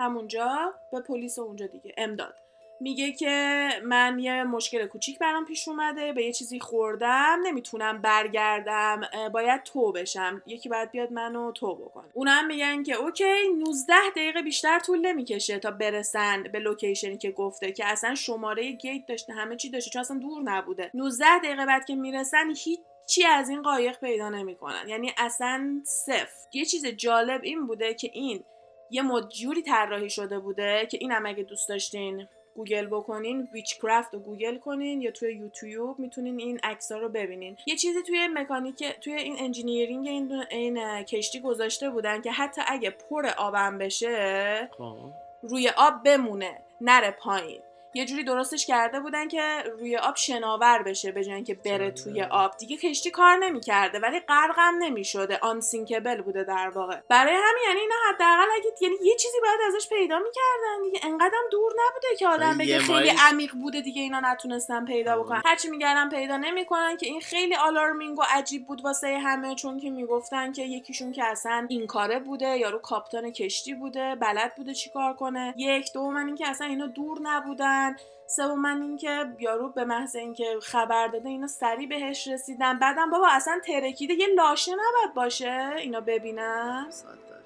همونجا 0.00 0.74
به 0.92 1.00
پلیس 1.00 1.38
اونجا 1.38 1.66
دیگه 1.66 1.94
امداد. 1.96 2.45
میگه 2.80 3.12
که 3.12 3.68
من 3.84 4.18
یه 4.18 4.44
مشکل 4.44 4.86
کوچیک 4.86 5.18
برام 5.18 5.44
پیش 5.44 5.68
اومده 5.68 6.12
به 6.12 6.24
یه 6.24 6.32
چیزی 6.32 6.60
خوردم 6.60 7.38
نمی‌تونم 7.44 8.02
برگردم 8.02 9.00
باید 9.32 9.62
tow 9.62 9.92
بشم. 9.92 10.42
یکی 10.46 10.68
باید 10.68 10.90
بیاد 10.90 11.12
منو 11.12 11.52
tow 11.52 11.74
بکنه 11.74 12.04
اونم 12.14 12.46
میگن 12.46 12.82
که 12.82 12.94
okay 12.94 13.48
19 13.58 13.94
دقیقه 14.16 14.42
بیشتر 14.42 14.78
طول 14.78 15.00
نمی‌کشه 15.00 15.58
تا 15.58 15.70
برسن 15.70 16.42
به 16.42 16.58
location 16.58 17.11
ی 17.11 17.18
که 17.18 17.30
گفته 17.30 17.72
که 17.72 17.86
اصلا 17.86 18.14
شماره 18.14 18.72
gate 18.72 19.06
داشته 19.06 19.32
همه 19.32 19.56
چی 19.56 19.70
داشته 19.70 19.90
چون 19.90 20.00
اصلا 20.00 20.18
دور 20.18 20.42
نبوده. 20.42 20.90
19 20.94 21.38
دقیقه 21.38 21.66
بعد 21.66 21.84
که 21.84 21.94
می‌رسن 21.94 22.54
هیچ 22.64 22.80
چی 23.06 23.24
از 23.24 23.48
این 23.48 23.62
قایق 23.62 24.00
پیدا 24.00 24.28
نمی‌کنن. 24.28 24.88
یعنی 24.88 25.12
اصلا 25.18 25.80
صفر. 25.84 26.46
یه 26.52 26.64
چیز 26.64 26.86
جالب 26.86 27.40
این 27.44 27.66
بوده 27.66 27.94
که 27.94 28.10
این 28.12 28.44
یه 28.90 29.02
مد 29.02 29.28
جوری 29.28 29.62
طراحی 29.62 30.10
شده 30.10 30.38
بوده 30.38 30.88
که 30.90 30.98
اینم 31.00 31.26
اگه 31.26 31.42
دوست 31.42 31.68
داشتین 31.68 32.28
گوگل 32.56 32.86
بکنین 32.86 33.48
Witchcraft 33.52 34.14
رو 34.14 34.20
گوگل 34.20 34.58
کنین 34.58 35.00
یا 35.00 35.10
توی 35.10 35.34
یوتیوب 35.34 35.98
می‌تونین 35.98 36.38
این 36.38 36.60
عکس 36.62 36.92
رو 36.92 37.08
ببینین 37.08 37.56
یه 37.66 37.76
چیزی 37.76 38.02
توی 38.02 38.28
مکانیک 38.28 38.84
توی 39.00 39.12
این 39.14 39.36
engineering 39.38 40.06
این, 40.06 40.32
این 40.50 41.02
کشتی 41.02 41.40
گذاشته 41.40 41.90
بودن 41.90 42.22
که 42.22 42.32
حتی 42.32 42.62
اگه 42.66 42.90
پر 42.90 43.26
آبم 43.26 43.78
بشه 43.78 44.68
خب. 44.78 44.96
روی 45.42 45.68
آب 45.76 46.02
بمونه 46.04 46.62
نره 46.80 47.10
پایین 47.10 47.60
یه 47.96 48.04
جوری 48.04 48.24
درستش 48.24 48.66
کرده 48.66 49.00
بودن 49.00 49.28
که 49.28 49.64
روی 49.78 49.96
آب 49.96 50.16
شناور 50.16 50.82
بشه 50.82 51.12
به 51.12 51.24
جای 51.24 51.42
که 51.42 51.54
بره 51.54 51.90
توی 51.90 52.22
آب. 52.22 52.56
دیگه 52.56 52.76
کشتی 52.76 53.10
کار 53.10 53.36
نمی‌کرده 53.36 53.98
ولی 53.98 54.20
غرقم 54.20 54.74
نمی‌شده. 54.78 55.38
unsinkable 55.42 56.22
بوده 56.22 56.44
در 56.44 56.68
واقع. 56.68 57.00
برای 57.08 57.34
همین 57.34 57.62
یعنی 57.68 57.80
اینا 57.80 57.94
حداقل 58.08 58.46
اگه 58.56 58.70
یعنی 58.80 58.94
یه 59.02 59.16
چیزی 59.16 59.38
باید 59.42 59.60
ازش 59.68 59.88
پیدا 59.88 60.18
می‌کردن 60.18 60.82
دیگه. 60.84 61.00
انقدرم 61.02 61.42
دور 61.50 61.72
نبوده 61.72 62.16
که 62.18 62.28
آدم 62.28 62.58
بگه 62.58 62.78
خیلی 62.78 63.12
عمیق 63.30 63.52
بوده 63.52 63.80
دیگه 63.80 64.02
اینا 64.02 64.20
نتونستن 64.20 64.84
پیدا 64.84 65.22
بکنن. 65.22 65.42
هرچی 65.44 65.68
میگردن 65.68 66.08
پیدا 66.08 66.36
نمی‌کنن 66.36 66.96
که 66.96 67.06
این 67.06 67.20
خیلی 67.20 67.54
alarming 67.54 68.18
و 68.18 68.22
عجیب 68.30 68.66
بود 68.66 68.84
واسه 68.84 69.18
همه 69.18 69.54
چون 69.54 69.80
که 69.80 69.90
می‌گفتن 69.90 70.52
که 70.52 70.62
یکیشون 70.62 71.12
که 71.12 71.24
اصلا 71.24 71.66
این 71.70 71.86
کاره 71.86 72.18
بوده 72.18 72.58
یارو 72.58 72.78
کاپتان 72.78 73.30
کشتی 73.30 73.74
بوده 73.74 74.14
بلد 74.14 74.54
بوده 74.56 74.74
چیکار 74.74 75.14
کنه. 75.14 75.54
یک 75.56 75.92
دوم 75.92 76.16
اینکه 76.16 76.48
اصلا 76.48 76.66
اینا 76.66 76.86
دور 76.86 77.18
نبودن. 77.22 77.85
کردن. 77.94 78.54
من 78.54 78.82
اینکه 78.82 79.26
یارو 79.38 79.68
به 79.68 79.84
محض 79.84 80.16
اینکه 80.16 80.58
خبر 80.62 81.06
داده 81.06 81.28
اینا 81.28 81.46
سریع 81.46 81.88
بهش 81.88 82.28
رسیدن. 82.28 82.78
بعدم 82.78 83.10
بابا 83.10 83.28
اصلا 83.30 83.60
ترکیده 83.66 84.14
یه 84.14 84.26
لاشه 84.26 84.72
نباید 84.72 85.14
باشه 85.14 85.72
اینا 85.76 86.00
ببینن 86.00 86.86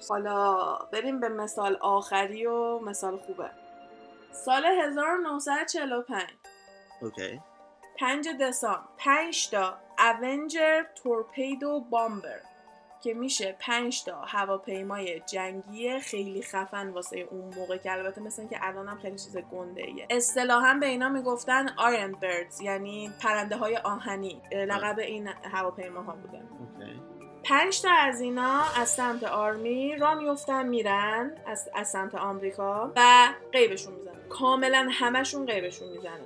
حالا 0.09 0.75
بریم 0.91 1.19
به 1.19 1.29
مثال 1.29 1.77
آخری 1.81 2.45
و 2.45 2.79
مثال 2.79 3.17
خوبه. 3.17 3.49
سال 4.31 4.65
1945 4.65 6.23
اوکی. 7.01 7.41
5 7.99 8.29
دسامبر. 8.41 8.79
5 8.97 9.49
تا 9.49 9.77
اونجر 9.97 10.83
تورپیدو 11.03 11.79
بامبر 11.79 12.39
که 13.03 13.13
میشه 13.13 13.55
5 13.59 14.03
تا 14.03 14.21
هواپیمای 14.21 15.19
جنگی 15.19 15.99
خیلی 15.99 16.41
خفن 16.41 16.89
واسه 16.89 17.19
اون 17.19 17.53
موقع 17.55 17.77
که 17.77 17.91
البته 17.91 18.21
مثل 18.21 18.47
که 18.47 18.57
الان 18.61 18.87
هم 18.87 18.99
خیلی 18.99 19.17
چیز 19.17 19.37
گنده 19.37 19.81
ایه 19.81 20.07
اصطلاحا 20.09 20.77
به 20.79 20.85
اینا 20.85 21.09
می‌گفتن 21.09 21.69
آرن 21.77 22.11
بردز 22.11 22.61
یعنی 22.61 23.11
پرنده 23.21 23.57
های 23.57 23.77
آهنی. 23.77 24.41
لقب 24.51 24.99
این 24.99 25.27
هواپیماها 25.27 26.11
بوده. 26.11 26.41
پنج 27.43 27.81
تا 27.81 27.89
از 27.91 28.21
اینا 28.21 28.61
از 28.75 28.89
سمت 28.89 29.23
آرمی 29.23 29.95
را 29.95 30.15
میفتن 30.15 30.67
میرن 30.67 31.31
از, 31.45 31.69
از 31.75 31.89
سمت 31.89 32.15
آمریکا 32.15 32.91
و 32.95 33.33
قیبشون 33.51 33.93
می‌زنن. 33.93 34.27
کاملا 34.29 34.87
همشون 34.91 35.45
قیبشون 35.45 35.89
می‌زنن. 35.89 36.25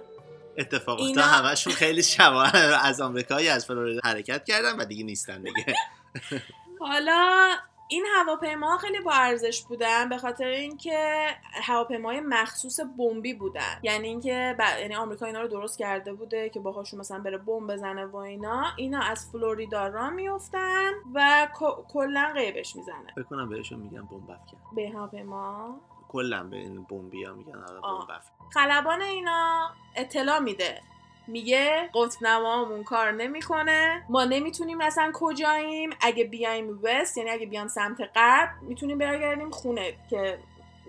اتفاقا 0.57 1.03
اینا... 1.03 1.21
همشون 1.21 1.73
خیلی 1.73 2.03
شبا 2.03 2.43
از 2.83 3.01
آمریکایی 3.01 3.49
از 3.49 3.65
فلوریدا 3.65 4.01
حرکت 4.03 4.45
کردن 4.45 4.77
و 4.77 4.85
دیگه 4.85 5.03
نیستن 5.03 5.41
دیگه. 5.41 5.65
حالا 6.79 7.49
این 7.87 8.05
هواپیما 8.15 8.77
خیلی 8.77 8.99
با 8.99 9.11
ارزش 9.13 9.63
بودن 9.63 10.09
به 10.09 10.17
خاطر 10.17 10.47
اینکه 10.47 11.27
هواپیمای 11.63 12.19
مخصوص 12.19 12.79
بمبی 12.97 13.33
بودن. 13.33 13.79
یعنی 13.83 14.07
اینکه 14.07 14.55
ب... 14.59 14.79
یعنی 14.79 14.95
آمریکا 14.95 15.25
اینا 15.25 15.41
رو 15.41 15.47
درست 15.47 15.79
کرده 15.79 16.13
بوده 16.13 16.49
که 16.49 16.59
باهاشون 16.59 16.99
مثلا 16.99 17.19
بره 17.19 17.37
بمب 17.37 17.73
بزنه 17.73 18.05
و 18.05 18.15
اینا 18.15 18.65
اینا 18.75 19.01
از 19.01 19.31
فلوریدا 19.31 19.87
را 19.87 20.09
میفتن 20.09 20.91
و 21.13 21.47
کلا 21.93 22.31
قیبش 22.35 22.75
می‌زنه. 22.75 23.13
بکنم 23.17 23.49
بهشون 23.49 23.79
میگن 23.79 24.05
بمب 24.05 24.31
افکن. 24.31 24.57
به 24.75 24.89
هواپیما؟ 24.89 25.79
کلا 26.07 26.43
به 26.43 26.57
این 26.57 26.83
بمبی 26.83 27.23
ها 27.23 27.33
میگن 27.33 27.55
آره، 27.55 27.81
بمب 27.81 28.21
خلبان 28.53 29.01
اینا 29.01 29.69
اطلاع 29.95 30.39
میده. 30.39 30.81
میگه 31.27 31.89
قطب 31.93 32.23
نمامون 32.23 32.83
کار 32.83 33.11
نمی‌کنه. 33.11 34.03
ما 34.09 34.23
نمی‌تونیم 34.23 34.81
اصلا 34.81 35.11
کجاییم. 35.13 35.89
اگه 36.01 36.23
بیایم 36.23 36.79
west 36.83 37.17
یعنی 37.17 37.29
اگه 37.29 37.45
بیام 37.45 37.67
سمت 37.67 38.01
غرب 38.15 38.49
می‌تونیم 38.61 38.97
برگردیم 38.97 39.49
خونه 39.49 39.93
که 40.09 40.37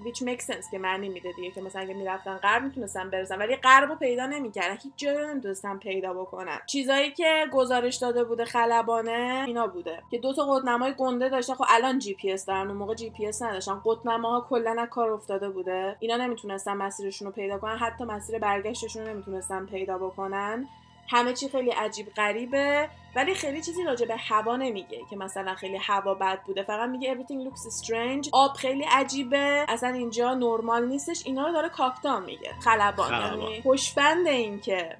which 0.04 0.18
makes 0.22 0.44
sense 0.44 0.70
که 0.70 0.78
معنی 0.78 1.08
میده 1.08 1.32
دیگه 1.32 1.50
که 1.50 1.60
مثلا 1.60 1.82
اگه 1.82 1.94
می‌رفتن 1.94 2.36
غرب 2.36 2.62
می‌تونستن 2.62 3.10
برسن 3.10 3.38
ولی 3.38 3.56
غرب 3.56 3.88
رو 3.88 3.94
پیدا 3.96 4.26
نمی‌کردن. 4.26 4.76
هیچ 4.82 4.92
جایی 4.96 5.18
رو 5.18 5.26
نمی‌تونستن 5.30 5.78
پیدا 5.78 6.14
بکنن. 6.14 6.58
چیزایی 6.66 7.10
که 7.10 7.46
گزارش 7.52 7.96
داده 7.96 8.24
بوده 8.24 8.44
خلبانه 8.44 9.44
اینا 9.46 9.66
بوده. 9.66 10.02
که 10.10 10.18
دو 10.18 10.32
تا 10.32 10.44
قطب 10.44 10.69
نمای 10.69 10.94
گنده 10.98 11.28
داشته 11.28 11.54
خب 11.54 11.64
الان 11.68 11.98
جی 11.98 12.14
پی 12.14 12.32
اس 12.32 12.46
دارن 12.46 12.68
اون 12.68 12.76
موقع 12.76 12.94
جی 12.94 13.10
پی 13.10 13.26
اس 13.26 13.42
نداشتن. 13.42 13.80
قطب 13.84 14.15
نماها 14.15 14.46
کلا 14.50 14.76
از 14.78 14.88
کار 14.88 15.10
افتاده 15.10 15.48
بوده. 15.48 15.96
اینا 16.00 16.16
نمی‌تونستن 16.16 16.76
مسیرشون 16.76 17.26
رو 17.26 17.32
پیدا 17.32 17.58
کنن. 17.58 17.76
حتی 17.76 18.04
مسیر 18.04 18.38
برگشتشون 18.38 19.06
رو 19.06 19.12
نمی‌تونستن 19.12 19.66
پیدا 19.66 19.98
بکنن. 19.98 20.68
همه 21.08 21.32
چی 21.32 21.48
خیلی 21.48 21.70
عجیب 21.70 22.14
غریبه 22.16 22.88
ولی 23.16 23.34
خیلی 23.34 23.62
چیزی 23.62 23.84
راجع 23.84 24.06
به 24.06 24.16
هوا 24.16 24.56
نمیگه 24.56 25.00
که 25.10 25.16
مثلا 25.16 25.54
خیلی 25.54 25.76
هوا 25.76 26.14
بد 26.14 26.42
بوده. 26.42 26.62
فقط 26.62 26.88
میگه 26.88 27.14
everything 27.14 27.48
looks 27.48 27.84
strange. 27.84 28.28
آب 28.32 28.52
خیلی 28.52 28.84
عجیبه. 28.84 29.64
اصلا 29.68 29.88
اینجا 29.88 30.34
نرمال 30.34 30.88
نیستش. 30.88 31.26
اینا 31.26 31.46
رو 31.46 31.52
داره 31.52 31.68
captain 31.68 32.24
میگه. 32.24 32.52
خلبان. 32.60 33.12
یعنی 33.12 33.62
پشت 33.62 33.99
بند 33.99 34.26
این 34.26 34.60
که 34.60 34.96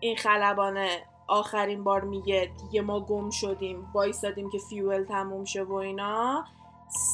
این 0.00 0.16
خلبانه 0.16 1.02
آخرین 1.28 1.84
بار 1.84 2.00
میگه 2.00 2.50
دیگه 2.62 2.82
ما 2.82 3.00
گم 3.00 3.30
شدیم. 3.30 3.90
وایستادیم 3.94 4.50
که 4.50 4.58
fuel 4.58 5.04
تموم 5.04 5.44
شه 5.44 5.62
و 5.62 5.74
اینا. 5.74 6.44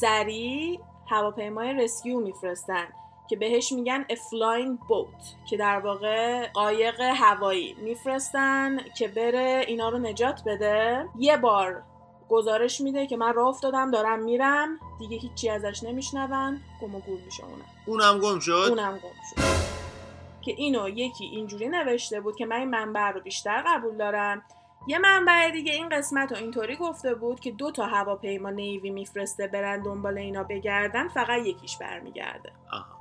سریع 0.01 0.81
هواپیمای 1.11 1.73
rescue 1.73 2.21
میفرستن. 2.21 2.87
که 3.29 3.37
بهش 3.37 3.73
میگن 3.73 4.05
a 4.11 4.20
flying 4.20 4.79
boat 4.89 5.35
که 5.51 5.57
در 5.57 5.79
واقع 5.79 6.47
قایق 6.47 7.01
هوایی. 7.01 7.77
میفرستن 7.79 8.79
که 8.99 9.09
بره 9.09 9.65
اینا 9.69 9.89
رو 9.89 9.99
نجات 9.99 10.43
بده. 10.47 11.09
یه 11.19 11.37
بار 11.37 11.83
گزارش 12.29 12.81
میده 12.81 13.07
که 13.07 13.17
من 13.17 13.35
راه 13.35 13.49
افتادم 13.49 13.91
دارم 13.91 14.25
میرم. 14.25 14.79
دیگه 14.99 15.17
هیچی 15.17 15.51
ازش 15.51 15.83
نمیشنون. 15.83 16.61
گم 16.83 16.95
و 16.95 17.01
گور 17.01 17.21
میشه 17.25 17.45
اونم. 17.45 17.65
اونم 17.87 18.21
گم 18.21 18.39
شد؟ 18.39 18.67
اونم 18.69 18.93
گم 18.93 19.11
شد. 19.31 19.43
که 20.43 20.53
اینو 20.57 20.89
یکی 20.89 21.25
اینجوری 21.25 21.69
نوشته 21.69 22.21
بود 22.21 22.37
که 22.37 22.47
من 22.47 22.57
این 22.57 22.71
منبع 22.71 23.11
رو 23.11 23.21
بیشتر 23.21 23.65
قبول 23.67 23.97
دارم. 23.97 24.43
یه 24.89 24.99
منبع 24.99 25.51
دیگه 25.51 25.73
این 25.73 25.89
قسمت 25.89 26.33
رو 26.33 26.39
اینطوری 26.39 26.77
گفته 26.77 27.15
بود 27.15 27.41
که 27.41 27.51
دو 27.51 27.71
تا 27.71 27.87
هواپیما 27.87 28.51
نیوی 28.51 28.91
میفرسته 28.91 29.47
برن 29.47 29.83
دنبال 29.83 30.19
اینا 30.19 30.43
بگردن 30.43 31.09
فقط 31.09 31.47
یکیش 31.47 31.77
برمیگرده. 31.77 32.53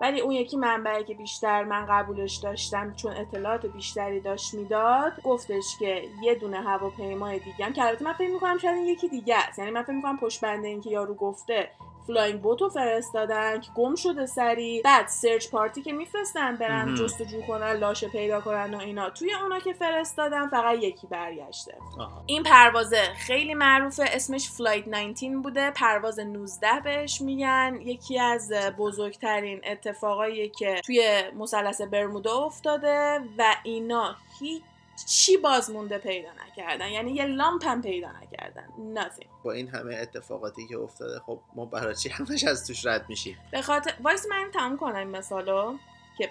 ولی 0.01 0.21
اون 0.21 0.31
یکی 0.31 0.57
منبعی 0.57 1.03
که 1.03 1.13
بیشتر 1.13 1.63
من 1.63 1.85
قبولش 1.89 2.35
داشتم 2.35 2.93
چون 2.95 3.13
اطلاعات 3.13 3.65
بیشتری 3.65 4.19
داشت 4.19 4.53
می‌داد 4.53 5.21
گفتش 5.23 5.77
که 5.79 6.03
یه 6.21 6.35
دونه 6.35 6.61
هواپیمای 6.61 7.39
دیگه 7.39 7.65
هم 7.65 7.73
که 7.73 7.85
البته 7.85 8.05
من 8.05 8.13
فکر 8.13 8.33
می‌کنم 8.33 8.57
شاید 8.57 8.75
این 8.75 8.85
یکی 8.85 9.07
دیگه 9.07 9.35
است. 9.37 9.59
یعنی 9.59 9.71
من 9.71 9.83
فکر 9.83 9.95
می‌کنم 9.95 10.17
پشت 10.17 10.41
بنده 10.41 10.67
این 10.67 10.81
که 10.81 10.89
یارو 10.89 11.13
گفته 11.13 11.69
flying 12.07 12.41
boat 12.41 12.64
و 12.64 12.69
فرستادن 12.69 13.61
که 13.61 13.71
گم 13.75 13.95
شده 13.95 14.25
سری 14.25 14.81
بعد 14.85 15.07
search 15.07 15.49
party 15.49 15.81
که 15.81 15.93
میفرستن 15.93 16.55
برن 16.55 16.95
جستجو 16.95 17.41
کنن 17.41 17.71
لاشه 17.71 18.07
پیدا 18.07 18.41
کنن 18.41 18.73
و 18.73 18.79
اینا. 18.79 19.09
توی 19.09 19.33
اونا 19.33 19.59
که 19.59 19.73
فرستادن 19.73 20.47
فقط 20.47 20.77
یکی 20.83 21.07
برگشته. 21.07 21.77
این 22.25 22.43
پروازه 22.43 23.03
خیلی 23.17 23.53
معروفه. 23.53 24.03
اسمش 24.03 24.49
Flight 24.49 24.87
19 24.87 25.37
بوده. 25.37 25.71
پرواز 25.71 26.19
19 26.19 26.67
بهش 26.83 27.21
میگن. 27.21 27.79
یکی 27.81 28.19
از 28.19 28.51
بزرگترین 28.77 29.61
اتفاقایی 29.63 30.49
که 30.49 30.81
توی 30.85 31.23
مثلث 31.35 31.81
برمودا 31.81 32.33
افتاده 32.33 33.19
و 33.37 33.55
اینا 33.63 34.15
هیچ 34.39 34.61
چی 35.07 35.37
بازمونده 35.37 35.97
پیدا 35.97 36.29
نکردن؟ 36.47 36.89
یعنی 36.89 37.11
یه 37.11 37.25
لامپ 37.25 37.65
هم 37.65 37.81
پیدا 37.81 38.09
نکردن. 38.11 38.67
Nothing. 38.95 39.25
با 39.43 39.51
این 39.51 39.67
همه 39.67 39.95
اتفاقاتی 39.95 40.67
که 40.67 40.77
افتاده 40.77 41.19
خب 41.19 41.39
ما 41.55 41.65
برای 41.65 41.95
چی 41.95 42.09
همش 42.09 42.43
از 42.43 42.67
توش 42.67 42.85
رد 42.85 43.05
میشیم؟ 43.09 43.37
به 43.51 43.61
خاطر 43.61 43.93
وایس 44.03 44.25
من 44.25 44.51
تموم 44.53 44.77
کنم 44.77 44.95
این 44.95 45.09
مثالو 45.09 45.77
که 46.17 46.29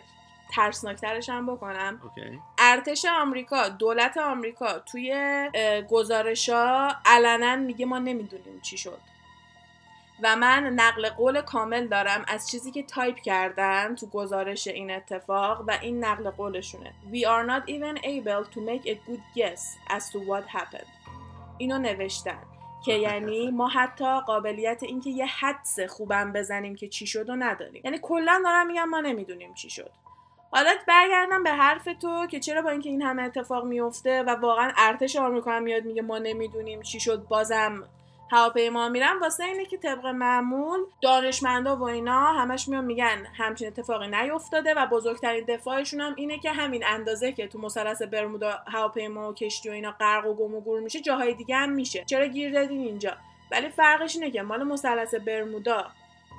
ترسناکترش 0.54 1.28
هم 1.28 1.46
بکنم. 1.46 2.00
okay. 2.02 2.40
ارتش 2.58 3.04
آمریکا 3.04 3.68
دولت 3.68 4.16
آمریکا 4.16 4.78
توی 4.78 5.12
اه، 5.54 5.80
گزارشا 5.80 6.88
علنا 7.06 7.56
میگه 7.56 7.86
ما 7.86 7.98
نمی‌دونیم 7.98 8.60
چی 8.60 8.78
شد. 8.78 8.98
و 10.22 10.36
من 10.36 10.64
نقل 10.64 11.08
قول 11.08 11.40
کامل 11.40 11.86
دارم 11.86 12.24
از 12.28 12.50
چیزی 12.50 12.70
که 12.70 12.82
تایپ 12.82 13.16
کردن 13.16 13.94
تو 13.94 14.06
گزارش 14.06 14.66
این 14.66 14.90
اتفاق 14.90 15.64
و 15.66 15.78
این 15.82 16.04
نقل 16.04 16.30
قولشونه. 16.30 16.94
We 17.12 17.16
are 17.16 17.46
not 17.46 17.68
even 17.68 18.04
able 18.04 18.44
to 18.54 18.60
make 18.60 18.86
a 18.86 18.94
good 19.08 19.22
guess 19.36 19.60
as 19.90 20.02
to 20.10 20.18
what 20.18 20.44
happened. 20.58 20.88
اینو 21.58 21.78
نوشتن. 21.78 22.42
که 22.84 22.92
یعنی 22.92 23.50
ما 23.50 23.68
حتی 23.68 24.20
قابلیت 24.20 24.82
اینکه 24.82 25.10
یه 25.10 25.26
حدس 25.26 25.80
خوبم 25.80 26.32
بزنیم 26.32 26.74
که 26.76 26.88
چی 26.88 27.06
شد 27.06 27.30
و 27.30 27.36
نداریم. 27.36 27.82
یعنی 27.84 27.98
کلا 28.02 28.42
دارم 28.44 28.66
میگم 28.66 28.88
ما 28.88 29.00
نمی‌دونیم 29.00 29.54
چی 29.54 29.70
شد. 29.70 29.90
حالا 30.50 30.70
برگردم 30.88 31.42
به 31.42 31.50
حرف 31.50 31.88
تو 32.02 32.26
که 32.26 32.40
چرا 32.40 32.62
با 32.62 32.70
اینکه 32.70 32.90
این 32.90 33.02
همه 33.02 33.22
اتفاق 33.22 33.64
میفته 33.64 34.22
و 34.22 34.30
واقعا 34.30 34.72
ارتش 34.76 35.16
آمریکا 35.16 35.52
هم 35.52 35.62
میاد 35.62 35.84
میگه 35.84 36.02
ما 36.02 36.18
نمی‌دونیم 36.18 36.82
چی 36.82 37.00
شد 37.00 37.26
بازم 37.28 37.88
هواپیما 38.30 38.88
میرن 38.88 39.18
واسه 39.18 39.44
اینه 39.44 39.64
که 39.64 39.76
طبق 39.76 40.06
معمول 40.06 40.80
دانشمندا 41.00 41.76
و 41.76 41.82
اینا 41.82 42.32
همش 42.32 42.68
میان 42.68 42.84
میگن 42.84 43.26
همچین 43.34 43.68
اتفاقی 43.68 44.08
نیفتاده 44.08 44.74
و 44.74 44.86
بزرگترین 44.86 45.44
دفاعشون 45.44 46.00
هم 46.00 46.14
اینه 46.16 46.38
که 46.38 46.50
همین 46.50 46.84
اندازه 46.86 47.32
که 47.32 47.46
تو 47.46 47.58
مثلث 47.58 48.02
برمودا 48.02 48.58
هواپیما 48.66 49.30
و 49.30 49.34
کشتی 49.34 49.68
و 49.68 49.72
اینا 49.72 49.90
غرق 49.90 50.26
و 50.26 50.34
گم 50.34 50.54
و 50.54 50.60
گور 50.60 50.80
میشه 50.80 51.00
جاهای 51.00 51.34
دیگه 51.34 51.56
هم 51.56 51.70
میشه. 51.70 52.04
چرا 52.04 52.26
گیر 52.26 52.52
دادین 52.52 52.80
اینجا؟ 52.80 53.16
ولی 53.50 53.68
فرقش 53.68 54.16
اینه 54.16 54.30
که 54.30 54.42
مال 54.42 54.62
مثلث 54.62 55.14
برمودا 55.14 55.86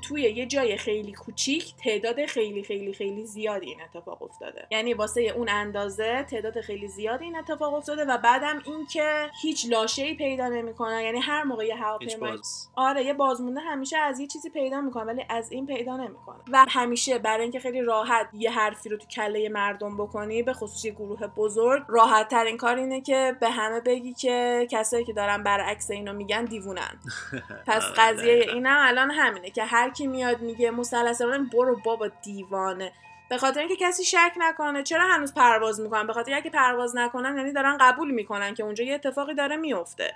توی 0.02 0.22
یه 0.22 0.46
جای 0.46 0.78
خیلی 0.78 1.14
کوچیک 1.14 1.76
تعداد 1.76 2.26
خیلی 2.26 2.64
خیلی 2.64 2.94
خیلی 2.94 3.26
زیادی 3.26 3.66
این 3.66 3.82
اتفاق 3.82 4.24
افتاده. 4.24 4.68
یعنی 4.72 4.94
واسه 4.94 5.22
اون 5.22 5.50
اندازه 5.50 6.24
تعداد 6.24 6.62
خیلی 6.62 6.88
زیادی 6.88 7.26
این 7.26 7.36
اتفاق 7.38 7.74
افتاده 7.74 8.06
و 8.06 8.18
بعدم 8.18 8.62
اینکه 8.66 9.30
هیچ 9.42 9.66
لاشه‌ای 9.70 10.14
پیدا 10.14 10.48
نمی‌کنن. 10.48 11.02
یعنی 11.02 11.20
هر 11.20 11.44
موقع 11.44 11.66
یه 11.66 11.76
هواپیما 11.76 12.36
آره 12.76 13.04
یه 13.04 13.14
بازمونده 13.14 13.60
همیشه 13.60 13.98
از 13.98 14.20
یه 14.20 14.28
چیزی 14.28 14.50
پیدا 14.50 14.82
می‌کنه 14.82 15.04
ولی 15.04 15.26
از 15.30 15.52
این 15.52 15.66
پیدا 15.66 15.98
نمی‌کنه. 15.98 16.38
و 16.52 16.66
همیشه 16.70 17.18
برای 17.20 17.44
اینکه 17.44 17.60
خیلی 17.60 17.82
راحت 17.82 18.30
یه 18.34 18.52
حرفی 18.52 18.90
رو 18.90 18.98
تو 18.98 19.08
کله 19.08 19.50
مردم 19.50 19.98
بکنی 19.98 20.44
به 20.44 20.54
خصوص 20.54 20.86
یه 20.86 20.92
گروه 20.92 21.28
بزرگ 21.28 21.84
راحت 21.88 22.28
ترین 22.28 22.58
کار 22.58 22.76
اینه 22.76 23.02
که 23.02 23.38
به 23.40 23.50
همه 23.50 23.80
بگی 23.80 24.14
که 24.14 24.68
کسایی 24.72 25.06
که 25.06 25.14
دارن 25.14 25.44
برعکس 25.44 25.92
اینو 25.92 26.14
میگن 26.14 26.46
دیوونن. 26.46 27.00
پس 27.68 27.84
آره، 27.84 27.94
قضیه. 27.98 28.46
اینم 28.54 28.78
الان 28.80 29.12
همینه 29.12 29.50
که 29.50 29.64
هر 29.64 29.85
کی 29.90 30.08
میاد 30.08 30.42
میگه 30.42 30.72
مثلث 30.72 31.22
برو 31.54 31.80
بابا 31.86 32.08
دیوانه. 32.08 32.92
به 33.30 33.38
خاطر 33.38 33.60
اینکه 33.60 33.76
کسی 33.76 34.04
شک 34.04 34.34
نکنه. 34.38 34.84
چرا 34.84 35.04
هنوز 35.04 35.34
پرواز 35.34 35.80
می‌کنن 35.80 36.08
به 36.08 36.14
خاطر 36.14 36.34
اینکه 36.34 36.50
پرواز 36.50 36.96
نکنن 36.96 37.38
یعنی 37.38 37.54
دارن 37.54 37.78
قبول 37.80 38.12
می‌کنن 38.12 38.54
که 38.54 38.64
اونجا 38.64 38.84
یه 38.84 38.96
اتفاقی 38.96 39.34
داره 39.34 39.56
میفته 39.56 40.16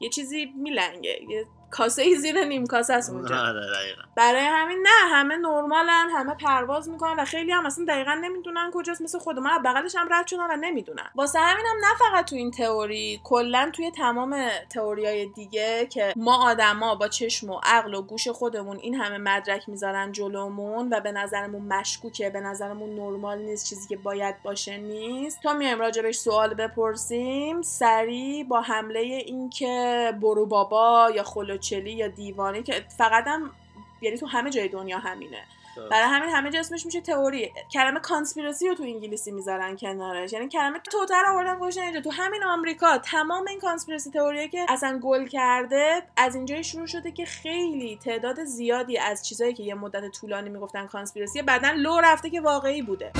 یه 0.00 0.08
چیزی 0.08 0.52
میلنگه. 0.56 1.20
یه 1.28 1.46
کاسه 1.70 2.02
ای 2.02 2.14
زیر 2.14 2.44
نیم 2.44 2.66
کاسه 2.66 2.94
است 2.94 3.10
اونجا. 3.10 3.36
آره 3.36 3.60
برای 4.16 4.44
همین 4.44 4.78
نه 4.82 5.14
همه 5.14 5.36
نرمالن 5.36 6.08
همه 6.10 6.34
پرواز 6.34 6.88
می‌کنن 6.88 7.20
و 7.20 7.24
خیلی 7.24 7.52
هم 7.52 7.66
اصلا 7.66 7.84
دقیقا 7.84 8.14
نمی‌دونن 8.14 8.70
کجاست 8.74 9.02
مثل 9.02 9.18
خود 9.18 9.38
من 9.38 9.50
از 9.50 9.60
بغلش 9.64 9.96
هم 9.96 10.08
رد 10.10 10.26
شدن 10.26 10.50
و 10.50 10.56
نمی‌دونن. 10.56 11.10
واسه 11.14 11.38
همین 11.38 11.66
هم 11.66 11.76
نه 11.80 11.94
فقط 11.98 12.30
تو 12.30 12.36
این 12.36 12.50
تئوری 12.50 13.20
کلا 13.24 13.70
توی 13.72 13.90
تمام 13.90 14.48
تئوریای 14.70 15.26
دیگه 15.26 15.86
که 15.86 16.12
ما 16.16 16.50
آدما 16.50 16.94
با 16.94 17.08
چشم 17.08 17.50
و 17.50 17.60
عقل 17.62 17.94
و 17.94 18.02
گوش 18.02 18.28
خودمون 18.28 18.76
این 18.76 18.94
همه 18.94 19.18
مدرک 19.18 19.68
می‌ذارن 19.68 20.12
جلومون 20.12 20.88
و 20.92 21.00
به 21.00 21.12
نظرمون 21.12 21.62
مشکوکه 21.62 22.30
به 22.30 22.40
نظرمون 22.40 22.94
نرمال 22.94 23.38
نیست 23.38 23.68
چیزی 23.68 23.88
که 23.88 23.96
باید 23.96 24.42
باشه 24.42 24.76
نیست. 24.76 25.42
تا 25.42 25.52
میایم 25.52 25.78
راجبش 25.78 26.16
سوال 26.16 26.54
بپرسیم 26.54 27.62
سریع 27.62 28.44
با 28.44 28.60
جمله 28.60 29.00
این 29.00 29.50
که 29.50 30.12
برو 30.22 30.46
بابا 30.46 31.10
یا 31.14 31.22
خل 31.58 31.71
و 31.71 31.75
چلی 31.75 31.92
یا 31.92 32.08
دیوانه 32.08 32.62
که 32.62 32.84
فقط 32.98 33.24
هم 33.26 33.50
یعنی 34.00 34.16
تو 34.16 34.26
همه 34.26 34.50
جای 34.50 34.68
دنیا 34.68 34.98
همینه. 34.98 35.44
برای 35.90 36.08
همین 36.08 36.30
همه 36.30 36.50
جا 36.50 36.60
اسمش 36.60 36.86
میشه 36.86 37.00
تئوری. 37.00 37.52
کلمه 37.72 38.00
conspiracy 38.00 38.68
رو 38.68 38.74
تو 38.74 38.82
انگلیسی 38.82 39.30
می‌ذارن 39.30 39.76
کنارش. 39.76 40.32
یعنی 40.32 40.48
کلمه 40.48 40.78
توطئه 40.78 41.12
رو 41.12 41.24
آوردن 41.26 41.58
گوشن 41.58 41.80
اینجا 41.80 42.00
تو 42.00 42.10
همین 42.10 42.44
آمریکا 42.44 42.98
تمام 42.98 43.46
این 43.48 43.60
conspiracy 43.60 44.10
theory 44.10 44.38
یه 44.38 44.48
که 44.48 44.66
اصلا 44.68 44.98
گل 44.98 45.26
کرده 45.26 46.02
از 46.16 46.34
اینجای 46.34 46.64
شروع 46.64 46.86
شده 46.86 47.10
که 47.10 47.24
خیلی 47.24 47.98
تعداد 48.04 48.44
زیادی 48.44 48.98
از 48.98 49.28
چیزایی 49.28 49.54
که 49.54 49.62
یه 49.62 49.74
مدت 49.74 50.10
طولانی 50.10 50.48
می‌گفتن 50.48 50.86
conspiracy 50.86 51.42
بعدا 51.42 51.70
لو 51.70 52.00
رفته 52.00 52.30
که 52.30 52.40
واقعی 52.40 52.82
بوده. 52.82 53.12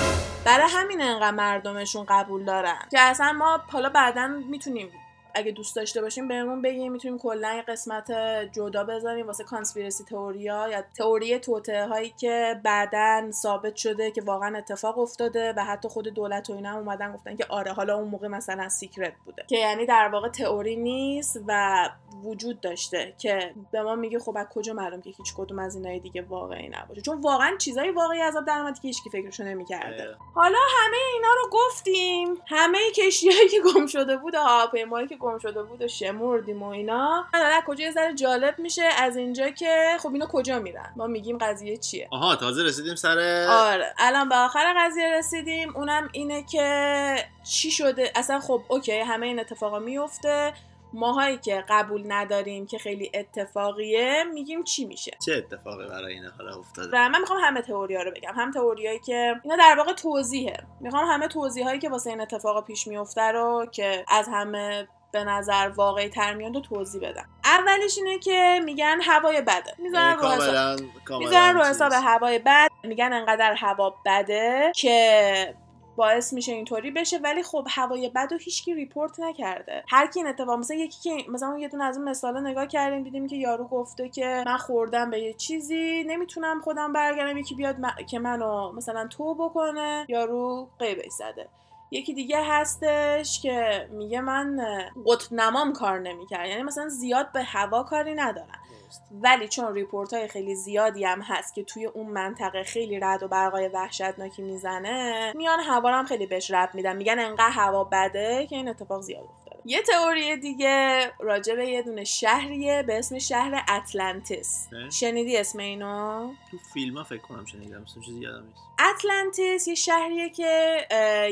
برای 0.44 0.66
همین 0.70 1.00
انقدر 1.00 1.30
مردمشون 1.30 2.04
قبول 2.08 2.44
دارن. 2.44 2.78
که 2.90 3.00
اصلا 3.00 3.32
ما 3.32 3.60
حالا 3.68 3.88
بعدا 3.88 4.26
می‌تونیم 4.26 4.90
اگه 5.34 5.52
دوست 5.52 5.76
داشته 5.76 6.00
باشیم 6.00 6.28
بهمون 6.28 6.62
بگیم 6.62 6.92
می‌تونیم 6.92 7.18
کلا 7.18 7.54
یه 7.54 7.62
قسمت 7.62 8.12
جدا 8.52 8.84
بذاریم 8.84 9.26
واسه 9.26 9.44
conspiracy 9.44 10.04
theory 10.04 10.59
ا 10.59 10.68
یا 10.68 10.82
تئوری 10.98 11.38
توطئه 11.38 11.86
هایی 11.86 12.14
که 12.20 12.60
بعدا 12.64 13.30
ثابت 13.30 13.76
شده 13.76 14.10
که 14.10 14.22
واقعا 14.22 14.58
اتفاق 14.58 14.98
افتاده 14.98 15.52
و 15.56 15.64
حتی 15.64 15.88
خود 15.88 16.08
دولت 16.08 16.50
و 16.50 16.52
اینا 16.52 16.70
هم 16.70 16.78
اومدن 16.78 17.12
گفتن 17.12 17.36
که 17.36 17.46
آره 17.48 17.72
حالا 17.72 17.96
اون 17.96 18.08
موقع 18.08 18.28
مثلا 18.28 18.68
secret 18.68 19.12
بوده. 19.24 19.44
که 19.48 19.56
یعنی 19.58 19.86
در 19.86 20.08
واقع 20.12 20.28
تئوری 20.28 20.76
نیست 20.76 21.40
و 21.46 21.88
وجود 22.24 22.60
داشته 22.60 23.14
که 23.18 23.54
به 23.70 23.82
ما 23.82 23.94
میگه 23.94 24.18
خب 24.18 24.36
از 24.36 24.46
کجا 24.54 24.72
معلوم 24.72 25.00
که 25.00 25.10
هیچ 25.10 25.34
کدوم 25.36 25.58
از 25.58 25.76
اینای 25.76 26.00
دیگه 26.00 26.22
واقعی 26.22 26.68
نباشه. 26.68 27.00
چون 27.00 27.20
واقعا 27.20 27.56
چیزای 27.56 27.90
واقعی 27.90 28.20
از 28.20 28.36
در 28.46 28.58
اومد 28.58 28.78
که 28.78 28.88
هیچکی 28.88 29.10
فکرشو 29.10 29.44
نمی‌کرده. 29.44 30.16
حالا 30.34 30.58
همه 30.68 30.96
اینا 31.14 31.28
رو 31.42 31.50
گفتیم. 31.52 32.42
همه 32.46 32.78
کشتیهایی 32.96 33.48
که 33.48 33.60
گم 33.60 33.86
شده 33.86 34.16
بود 34.16 34.34
هواپیمایی 34.34 35.08
که 35.08 35.16
گم 35.18 35.38
شده 35.38 35.62
بود 35.62 35.82
و 35.82 35.88
شمردیم 35.88 36.62
و 36.62 36.66
اینا. 36.66 37.24
حالا 37.32 37.60
کجا 37.66 37.84
یه 37.84 37.90
ذره 37.90 38.14
جالب 38.14 38.58
میشه 38.58 38.84
از 38.98 39.16
اینجا 39.16 39.50
که 39.50 39.96
خب 40.00 40.12
اینا 40.12 40.26
کجا 40.26 40.58
میرن؟ 40.58 40.92
ما 40.96 41.06
میگیم 41.06 41.38
قضیه 41.38 41.76
چیه؟ 41.76 42.08
آها 42.10 42.36
تازه 42.36 42.62
رسیدیم 42.62 42.94
سر 42.94 43.46
آره. 43.50 43.94
الان 43.98 44.28
به 44.28 44.34
آخر 44.34 44.74
قضیه 44.78 45.18
رسیدیم. 45.18 45.76
اونم 45.76 46.08
اینه 46.12 46.42
که 46.42 47.16
چی 47.44 47.70
شده؟ 47.70 48.12
اصلا 48.14 48.40
خب 48.40 48.62
اوکی 48.68 48.98
همه 48.98 49.26
این 49.26 49.40
اتفاقا 49.40 49.78
میفته. 49.78 50.52
ماهایی 50.92 51.38
که 51.38 51.64
قبول 51.68 52.02
نداریم 52.06 52.66
که 52.66 52.78
خیلی 52.78 53.10
اتفاقیه 53.14 54.24
میگیم 54.34 54.64
چی 54.64 54.84
میشه؟ 54.84 55.16
چه 55.26 55.32
اتفاقی 55.32 55.88
برای 55.88 56.14
این 56.14 56.24
حالا 56.38 56.58
افتاده؟ 56.58 56.90
و 56.92 57.08
من 57.08 57.20
می‌خوام 57.20 57.40
همه 57.42 57.62
تئوریا 57.62 58.02
رو 58.02 58.10
بگم. 58.10 58.32
هم 58.36 58.50
تئوریایی 58.50 58.98
که 58.98 59.34
اینا 59.44 59.56
در 59.56 59.74
واقع 59.78 59.92
توضیحه. 59.92 60.56
می‌خوام 60.80 61.04
همه 61.08 61.28
توضیحایی 61.28 61.78
که 61.78 61.88
واسه 61.88 62.10
این 62.10 62.20
اتفاقا 62.20 62.60
پیش 62.60 62.86
میفته 62.86 63.22
رو 63.22 63.66
که 63.72 64.04
از 64.08 64.28
همه 64.32 64.88
به 65.12 65.24
نظر 65.24 65.70
واقعی 65.76 66.08
تر 66.08 66.34
میاد 66.34 66.56
و 66.56 66.60
توضیح 66.60 67.00
بدم. 67.10 67.28
اولش 67.44 67.98
اینه 67.98 68.18
که 68.18 68.60
میگن 68.64 68.98
هوای 69.02 69.42
بده. 69.42 69.74
می‌ذارن 69.78 70.18
رو 70.18 70.28
حساب 70.28 70.80
می‌ذارن 71.18 71.54
رو. 71.54 71.64
حساب 71.64 71.92
هوای 71.92 72.38
بد. 72.38 72.68
میگن 72.84 73.12
انقدر 73.12 73.54
هوا 73.54 73.94
بده 74.06 74.72
که 74.74 75.54
باعث 75.96 76.32
میشه 76.32 76.52
اینطوری 76.52 76.90
بشه. 76.90 77.18
ولی 77.18 77.42
خب 77.42 77.66
هوای 77.70 78.08
بد 78.08 78.28
رو 78.30 78.38
هیچکی 78.38 78.74
ریپورت 78.74 79.20
نکرده. 79.20 79.84
هر 79.88 80.06
کی 80.06 80.20
این 80.20 80.28
اتفاق 80.28 80.58
مثلا 80.58 80.76
یکی 80.76 81.00
که 81.02 81.30
مثلا 81.30 81.58
یه 81.58 81.68
دونه 81.68 81.84
از 81.84 81.96
اون 81.96 82.08
مثالا 82.08 82.40
نگاه 82.40 82.66
کردیم 82.66 83.02
دیدیم 83.02 83.26
که 83.26 83.36
یارو 83.36 83.68
گفته 83.68 84.08
که 84.08 84.42
من 84.46 84.56
خوردم 84.56 85.10
به 85.10 85.20
یه 85.20 85.34
چیزی 85.34 86.04
نمی‌تونم 86.06 86.60
خودم 86.60 86.92
برگردم 86.92 87.38
یکی 87.38 87.54
بیاد 87.54 87.76
م- 87.80 87.96
که 88.10 88.18
منو 88.18 88.72
مثلا 88.72 89.06
تو 89.06 89.34
بکنه. 89.34 90.06
یارو 90.08 90.68
قیبش 90.78 91.10
زده. 91.10 91.48
یکی 91.90 92.14
دیگه 92.14 92.42
هستش 92.44 93.40
که 93.42 93.88
میگه 93.90 94.20
من 94.20 94.60
قطب 95.06 95.32
نمام 95.32 95.72
کار 95.72 95.98
نمی‌کرد. 95.98 96.48
یعنی 96.48 96.62
مثلا 96.62 96.88
زیاد 96.88 97.32
به 97.32 97.42
هوا 97.42 97.82
کاری 97.82 98.14
ندارن 98.14 98.58
درست. 98.88 99.02
ولی 99.12 99.48
چون 99.48 99.74
report 99.74 100.14
های 100.14 100.28
خیلی 100.28 100.54
زیادی 100.54 101.04
هم 101.04 101.20
هست 101.20 101.54
که 101.54 101.64
توی 101.64 101.86
اون 101.86 102.06
منطقه 102.06 102.62
خیلی 102.62 103.00
رعد 103.00 103.22
و 103.22 103.28
برقای 103.28 103.68
وحشتناکی 103.68 104.42
می‌زنه 104.42 105.32
میان 105.36 105.60
هوا 105.60 105.90
هم 105.90 106.04
خیلی 106.04 106.26
بهش 106.26 106.50
ربط 106.50 106.70
میدن. 106.74 106.96
میگن 106.96 107.18
انقدر 107.18 107.50
هوا 107.50 107.84
بده 107.84 108.46
که 108.46 108.56
این 108.56 108.68
اتفاق 108.68 109.00
زیاد 109.00 109.24
یه 109.68 109.82
تئوری 109.82 110.36
دیگه 110.36 111.10
راجع 111.20 111.54
به 111.54 111.66
یه 111.66 111.82
دونه 111.82 112.04
شهریه 112.04 112.82
به 112.82 112.98
اسم 112.98 113.18
شهر 113.18 113.64
اتلانتیس؟ 113.68 114.68
شنیدی 114.92 115.36
اسم 115.36 115.58
اینو 115.58 116.30
تو 116.50 116.58
فیلم 116.74 116.96
ها 116.96 117.04
فکر 117.04 117.18
کنم 117.18 117.44
شنیدم 117.44 117.82
مثلا 117.82 118.02
چیزی 118.02 118.18
یادم 118.18 118.44
نیست 118.46 118.68
اتلانتیس 118.80 119.68
یه 119.68 119.74
شهریه 119.74 120.28
که 120.28 120.86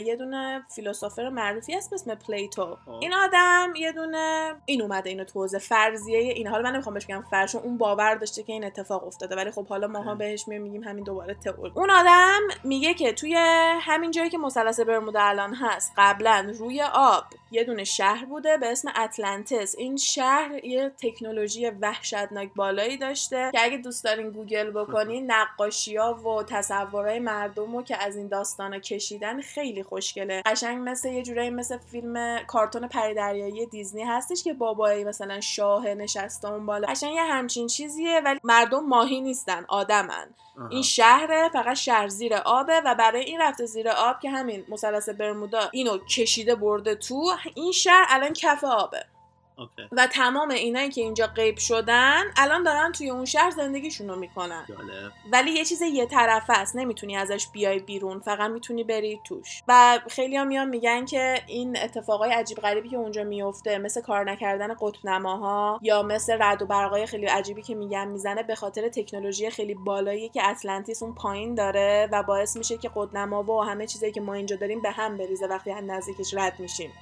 یه 0.06 0.16
دونه 0.16 0.62
philosopher 0.74 1.28
معروفی 1.28 1.74
هست 1.74 1.90
به 1.90 1.94
اسم 1.94 2.14
Plato 2.14 2.76
خب. 2.84 2.90
این 2.90 3.14
آدم 3.14 3.72
یه 3.76 3.92
دونه 3.92 4.54
این 4.64 4.82
اومده 4.82 5.10
اینو 5.10 5.24
توضیح 5.24 5.60
فرضیه 5.60 6.18
این 6.18 6.46
حالا 6.46 6.62
من 6.62 6.74
نمی‌خوام 6.74 6.94
بهش 6.94 7.06
بگم 7.06 7.24
فرض 7.30 7.54
اون 7.54 7.78
باور 7.78 8.14
داشته 8.14 8.42
که 8.42 8.52
این 8.52 8.64
اتفاق 8.64 9.06
افتاده 9.06 9.36
ولی 9.36 9.50
خب 9.50 9.66
حالا 9.66 9.86
ماها 9.86 10.10
اه. 10.10 10.18
بهش 10.18 10.48
میگیم 10.48 10.82
همین 10.82 11.04
دوباره 11.04 11.34
تئوری 11.34 11.72
اون 11.74 11.90
آدم 11.90 12.40
میگه 12.64 12.94
که 12.94 13.12
توی 13.12 13.34
همین 13.80 14.10
جایی 14.10 14.30
که 14.30 14.38
مثلث 14.38 14.80
برمودا 14.80 15.20
الان 15.20 15.54
هست 15.54 15.92
قبلا 15.96 16.52
روی 16.58 16.82
آب 16.82 17.24
یه 17.50 17.64
دونه 17.64 17.84
شهر 17.84 18.25
بوده 18.28 18.56
به 18.56 18.72
اسم 18.72 18.88
اتلانتس 18.96 19.74
این 19.78 19.96
شهر 19.96 20.64
یه 20.64 20.92
تکنولوژی 21.02 21.66
وحشتناک 21.66 22.50
بالایی 22.56 22.96
داشته 22.96 23.50
که 23.52 23.64
اگه 23.64 23.76
دوست 23.76 24.04
دارین 24.04 24.30
گوگل 24.30 24.70
بکنین 24.70 25.30
نقاشی 25.32 25.96
ها 25.96 26.14
و 26.14 26.42
تصورهای 26.42 27.18
مردم 27.18 27.76
رو 27.76 27.82
که 27.82 28.02
از 28.02 28.16
این 28.16 28.28
داستانا 28.28 28.78
کشیدن 28.78 29.40
خیلی 29.40 29.82
خوشگله. 29.82 30.42
قشنگ 30.46 30.88
مثل 30.88 31.08
یه 31.08 31.22
جورایی 31.22 31.50
مثل 31.50 31.78
فیلم 31.78 32.38
کارتون 32.46 32.88
پریدریایی 32.88 33.66
دیزنی 33.66 34.02
هستش 34.02 34.44
که 34.44 34.52
بابایی 34.52 35.04
مثلا 35.04 35.40
شاه 35.40 35.94
نشسته 35.94 36.48
اون 36.48 36.66
بالا. 36.66 36.88
قشنگ 36.88 37.14
یه 37.14 37.22
همچین 37.22 37.66
چیزیه 37.66 38.20
ولی 38.24 38.40
مردم 38.44 38.84
ماهی 38.86 39.20
نیستن 39.20 39.64
آدمن. 39.68 40.26
آها. 40.58 40.68
این 40.68 40.82
شهره 40.82 41.48
فقط 41.48 41.76
شهر 41.76 42.08
زیر 42.08 42.34
آبه 42.34 42.80
و 42.84 42.94
برای 42.94 43.24
این 43.24 43.40
رفته 43.40 43.66
زیر 43.66 43.88
آب 43.88 44.20
که 44.20 44.30
همین 44.30 44.64
مثلث 44.68 45.08
برمودا 45.08 45.60
اینو 45.72 45.98
کشیده 45.98 46.54
برده 46.54 46.94
تو 46.94 47.32
این 47.54 47.72
شهر 47.72 48.06
الان 48.16 48.32
کف 48.32 48.64
آبه. 48.64 49.15
اوکی. 49.58 49.88
و 49.92 50.06
تمام 50.06 50.50
اینایی 50.50 50.90
که 50.90 51.00
اینجا 51.00 51.26
غیب 51.26 51.58
شدن 51.58 52.22
الان 52.36 52.62
دارن 52.62 52.92
توی 52.92 53.10
اون 53.10 53.24
شهر 53.24 53.50
زندگیشون 53.50 54.08
رو 54.08 54.16
می‌کنن. 54.16 54.64
جالب. 54.68 55.12
ولی 55.32 55.50
یه 55.50 55.64
چیز 55.64 55.82
یه 55.82 56.06
طرفه 56.06 56.52
است 56.52 56.76
نمی‌تونی 56.76 57.16
ازش 57.16 57.46
بیای 57.52 57.78
بیرون 57.78 58.20
فقط 58.20 58.50
می‌تونی 58.50 58.84
بری 58.84 59.20
توش. 59.24 59.62
و 59.68 59.98
خیلی 60.10 60.44
میان 60.44 60.68
میگن 60.68 61.04
که 61.04 61.42
این 61.46 61.78
اتفاقای 61.78 62.32
عجیب 62.32 62.58
غریبی 62.58 62.88
که 62.88 62.96
اونجا 62.96 63.24
میفته 63.24 63.78
مثل 63.78 64.00
کار 64.00 64.30
نکردن 64.30 64.74
قطب 64.80 65.06
نماها 65.06 65.80
یا 65.82 66.02
مثل 66.02 66.36
رد 66.40 66.62
و 66.62 66.66
برقای 66.66 67.06
خیلی 67.06 67.26
عجیبی 67.26 67.62
که 67.62 67.74
میگن 67.74 68.08
می‌زنه 68.08 68.42
به 68.42 68.54
خاطر 68.54 68.88
تکنولوژی 68.88 69.50
خیلی 69.50 69.74
بالایی 69.74 70.28
که 70.28 70.48
اتلانتیس 70.48 71.02
اون 71.02 71.14
پایین 71.14 71.54
داره 71.54 72.08
و 72.12 72.22
باعث 72.22 72.56
میشه 72.56 72.78
که 72.78 72.90
قطب 72.94 73.16
نما 73.16 73.42
و 73.42 73.62
همه 73.64 73.86
چیزایی 73.86 74.12
که 74.12 74.20
ما 74.20 74.34
اینجا 74.34 74.56
داریم 74.56 74.82
به 74.82 74.90
هم 74.90 75.16
بریزه 75.16 75.46
وقتی 75.46 75.72
از 75.72 75.84
نزدیکش 75.84 76.34
رد 76.34 76.60
میشیم. 76.60 76.92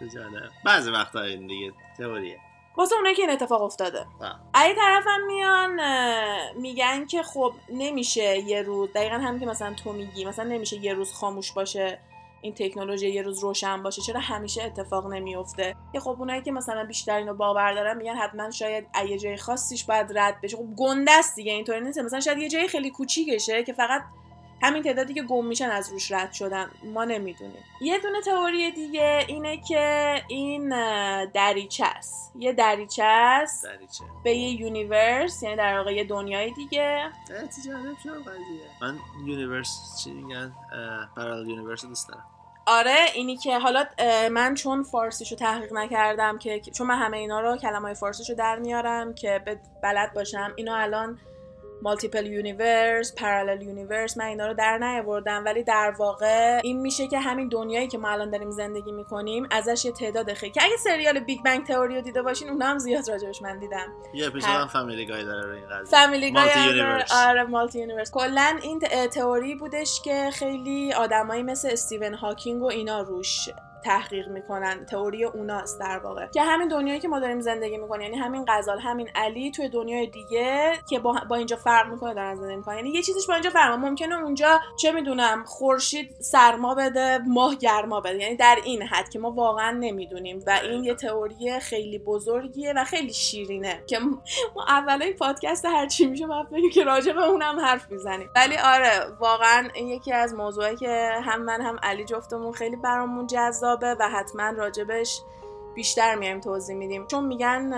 بعضی 0.65 0.91
وقتا 0.91 1.23
این 1.23 1.47
دیگه 1.47 1.73
تئوریه 1.99 2.39
واسه 2.77 2.97
اونایی 2.97 3.15
که 3.15 3.23
این 3.23 3.31
اتفاق 3.31 3.63
افتاده. 3.63 4.07
ای 4.55 4.75
طرفم 4.75 5.21
میان 5.27 5.81
میگن 6.57 7.07
که 7.07 7.23
خب 7.23 7.53
نمیشه 7.69 8.39
یه 8.39 8.63
روز 8.63 8.89
دقیقا 8.95 9.15
همین 9.15 9.41
که 9.41 9.47
مثلا 9.47 9.75
تو 9.75 9.93
میگی 9.93 10.25
مثلا 10.25 10.45
نمیشه 10.45 10.85
یه 10.85 10.95
روز 10.95 11.13
خاموش 11.13 11.53
باشه 11.53 12.01
این 12.45 12.55
تکنولوژی 12.55 13.09
یه 13.09 13.23
روز 13.23 13.39
روشن 13.39 13.83
باشه 13.83 14.03
چرا 14.03 14.21
همیشه 14.21 14.63
اتفاق 14.63 15.07
نمیفته 15.07 15.77
که 15.93 16.01
خب 16.01 16.17
اونایی 16.19 16.43
که 16.43 16.53
مثلا 16.53 16.85
بیشتر 16.85 17.17
اینو 17.17 17.35
باور 17.35 17.73
دارن 17.73 17.97
میگن 17.97 18.15
حتما 18.15 18.51
شاید 18.51 18.87
از 18.95 19.09
یه 19.09 19.19
جای 19.19 19.37
خاصیش 19.37 19.85
باید 19.85 20.19
رد 20.19 20.41
بشه. 20.41 20.57
خب 20.57 20.67
گنده 20.77 21.13
است 21.13 21.37
دیگه 21.37 21.53
اینطوری 21.53 21.81
نیست. 21.81 21.99
مثلا 21.99 22.21
شاید 22.21 22.39
یه 22.39 22.49
جای 22.49 22.69
خیلی 22.69 22.91
کوچیکشه 22.91 23.63
که 23.63 23.73
فقط 23.73 24.03
همین 24.63 24.83
تعدادی 24.83 25.15
که 25.15 25.23
گم 25.23 25.47
میشن 25.47 25.71
از 25.71 25.93
روش 25.93 26.13
رد 26.13 26.33
شدن 26.33 26.71
ما 26.85 27.05
نمی‌دونیم. 27.05 27.65
یه 27.81 27.99
دونه 27.99 28.21
تئوری 28.21 28.71
دیگه 28.71 29.25
اینه 29.29 29.57
که 29.57 30.15
این 30.29 30.69
دریچه 31.27 31.87
است. 31.87 32.33
یه 32.39 32.53
دریچه 32.53 33.05
است 33.05 33.65
دریچه. 33.65 34.05
به 34.25 34.35
یه 34.35 34.61
universe 34.61 35.43
یعنی 35.43 35.57
در 35.57 35.79
واقع 35.79 35.95
یه 35.95 36.05
دنیای 36.05 36.51
دیگه. 36.51 37.11
جالب 37.67 37.99
شد 38.05 38.21
قضیه. 38.21 38.69
من 38.83 38.99
universe 39.27 40.03
چی 40.05 40.11
میگن؟ 40.11 40.53
parallel 41.17 41.49
universe 41.49 41.85
دوست 41.87 42.09
دارم. 42.09 42.25
آره 42.67 42.97
اینی 43.15 43.37
که 43.37 43.59
حالا 43.59 43.85
من 44.31 44.55
چون 44.55 44.83
فارسیشو 44.83 45.37
تحقیق 45.37 45.73
نکردم 45.73 46.39
که 46.39 46.61
چون 46.61 46.87
من 46.87 46.99
همه 46.99 47.17
اینا 47.17 47.41
رو 47.41 47.57
کلمه 47.57 47.81
های 47.81 47.95
فارسیشو 47.95 48.35
در 48.35 48.59
میارم 48.59 49.15
که 49.15 49.45
بلد 49.83 50.15
باشم 50.15 50.53
اینا 50.57 50.77
الان 50.77 51.19
multiple 51.83 52.27
universe 52.27 53.15
parallel 53.15 53.63
universe 53.63 54.19
من 54.19 54.25
اینا 54.25 54.47
رو 54.47 54.55
در 54.55 54.79
نیاوردم. 54.79 55.45
ولی 55.45 55.63
در 55.63 55.95
واقع 55.99 56.61
این 56.63 56.81
میشه 56.81 57.07
که 57.07 57.19
همین 57.19 57.49
دنیایی 57.49 57.89
که 57.89 57.99
ما 57.99 58.09
الان 58.09 58.31
داریم 58.31 58.51
زندگی 58.51 58.93
می‌کنیم 58.93 59.47
ازش 59.51 59.85
یه 59.85 59.93
تعداد 59.93 60.33
خیلی 60.33 60.53
که 60.53 60.65
اگه 60.65 60.77
سریال 60.77 61.21
Big 61.21 61.43
Bang 61.45 61.67
Theory 61.67 61.95
رو 61.95 62.01
دیده 62.01 62.23
باشین 62.23 62.51
اونها 62.51 62.69
هم 62.69 62.79
زیاد 62.79 63.11
راجبش 63.11 63.43
من 63.43 63.59
دیدم. 63.59 63.93
یه 64.15 64.27
اپیزود 64.27 64.51
هم 64.51 64.67
Family 64.67 65.07
Guy 65.07 65.25
داره 65.25 65.57
این 65.57 65.69
قضیه. 65.69 65.99
Family 65.99 66.33
Guy. 66.33 66.51
آره 67.27 67.43
multi 67.43 67.81
universe 67.81 68.11
کلا 68.11 68.59
این 68.63 68.79
تئوری 69.09 69.55
بودش 69.55 70.01
که 70.03 70.31
خیلی 70.33 70.93
آدمایی 70.93 71.43
مثل 71.43 71.69
استیون 71.73 72.15
هاکینگ 72.15 72.63
و 72.63 72.67
اینا 72.67 73.01
روش 73.01 73.49
تحقیق 73.85 74.29
می‌کنن 74.29 74.87
تئوری 74.87 75.25
اوناست 75.25 75.81
در 75.81 75.99
واقع. 75.99 76.27
که 76.27 76.43
همین 76.43 76.69
دنیایی 76.69 77.01
که 77.01 77.09
ما 77.09 77.21
داریم 77.21 77.41
زندگی 77.41 77.79
می‌کنیم 77.79 78.03
یعنی 78.03 78.17
همین 78.17 78.45
غزال 78.49 78.79
همین 78.79 79.09
علی 79.15 79.51
توی 79.51 79.69
دنیای 79.69 80.07
دیگه 80.07 80.73
که 80.89 80.99
با, 80.99 81.21
با 81.29 81.37
اینجا 81.37 81.57
فرق 81.57 81.91
می‌کنه 81.91 82.15
دارن 82.15 82.35
زندگی 82.35 82.57
می‌کنن. 82.57 82.77
یعنی 82.77 82.91
یه 82.91 83.03
چیزش 83.03 83.27
با 83.27 83.35
اینجا 83.35 83.51
فرق. 83.51 83.79
ممکنه 83.79 84.15
اونجا 84.15 84.61
چه 84.81 84.93
می‌دونم 84.93 85.45
خورشید 85.45 86.17
سرما 86.21 86.75
بده 86.75 87.19
ماه 87.19 87.55
گرما 87.55 88.01
بده. 88.01 88.19
یعنی 88.19 88.37
در 88.37 88.59
این 88.65 88.83
حد 88.83 89.09
که 89.09 89.19
ما 89.19 89.31
واقعا 89.31 89.71
نمی‌دونیم. 89.71 90.43
و 90.47 90.61
این 90.63 90.85
یه 90.85 90.95
تئوری 90.95 91.61
خیلی 91.61 91.99
بزرگیه 91.99 92.73
و 92.77 92.85
خیلی 92.85 93.13
شیرینه. 93.13 93.83
که 93.87 93.99
ما 94.57 94.65
اولای 94.69 95.13
پادکست 95.13 95.65
هر 95.65 95.87
چی 95.87 96.07
میشه 96.07 96.27
باید 96.27 96.51
بگیم 96.51 96.71
که 96.71 96.85
راجع 96.85 97.13
به 97.13 97.25
اونم 97.25 97.61
حرف 97.61 97.91
می‌زنیم. 97.91 98.31
ولی 98.37 98.57
آره 98.57 98.91
واقعا 99.21 99.69
یکی 99.77 100.13
از 100.13 100.35
موضوعی 100.35 100.77
که 100.77 101.11
هم 101.23 101.43
من 101.43 101.61
هم 101.61 101.77
علی 101.83 102.05
جفتمون 102.05 102.53
خیلی 102.53 102.77
برامون 102.77 103.27
جذابه 103.75 103.97
و 104.01 104.09
حتما 104.09 104.51
راجبش 104.51 105.21
بیشتر 105.75 106.15
میایم 106.15 106.41
توضیح 106.41 106.77
میدیم. 106.77 107.07
چون 107.07 107.25
میگن 107.25 107.73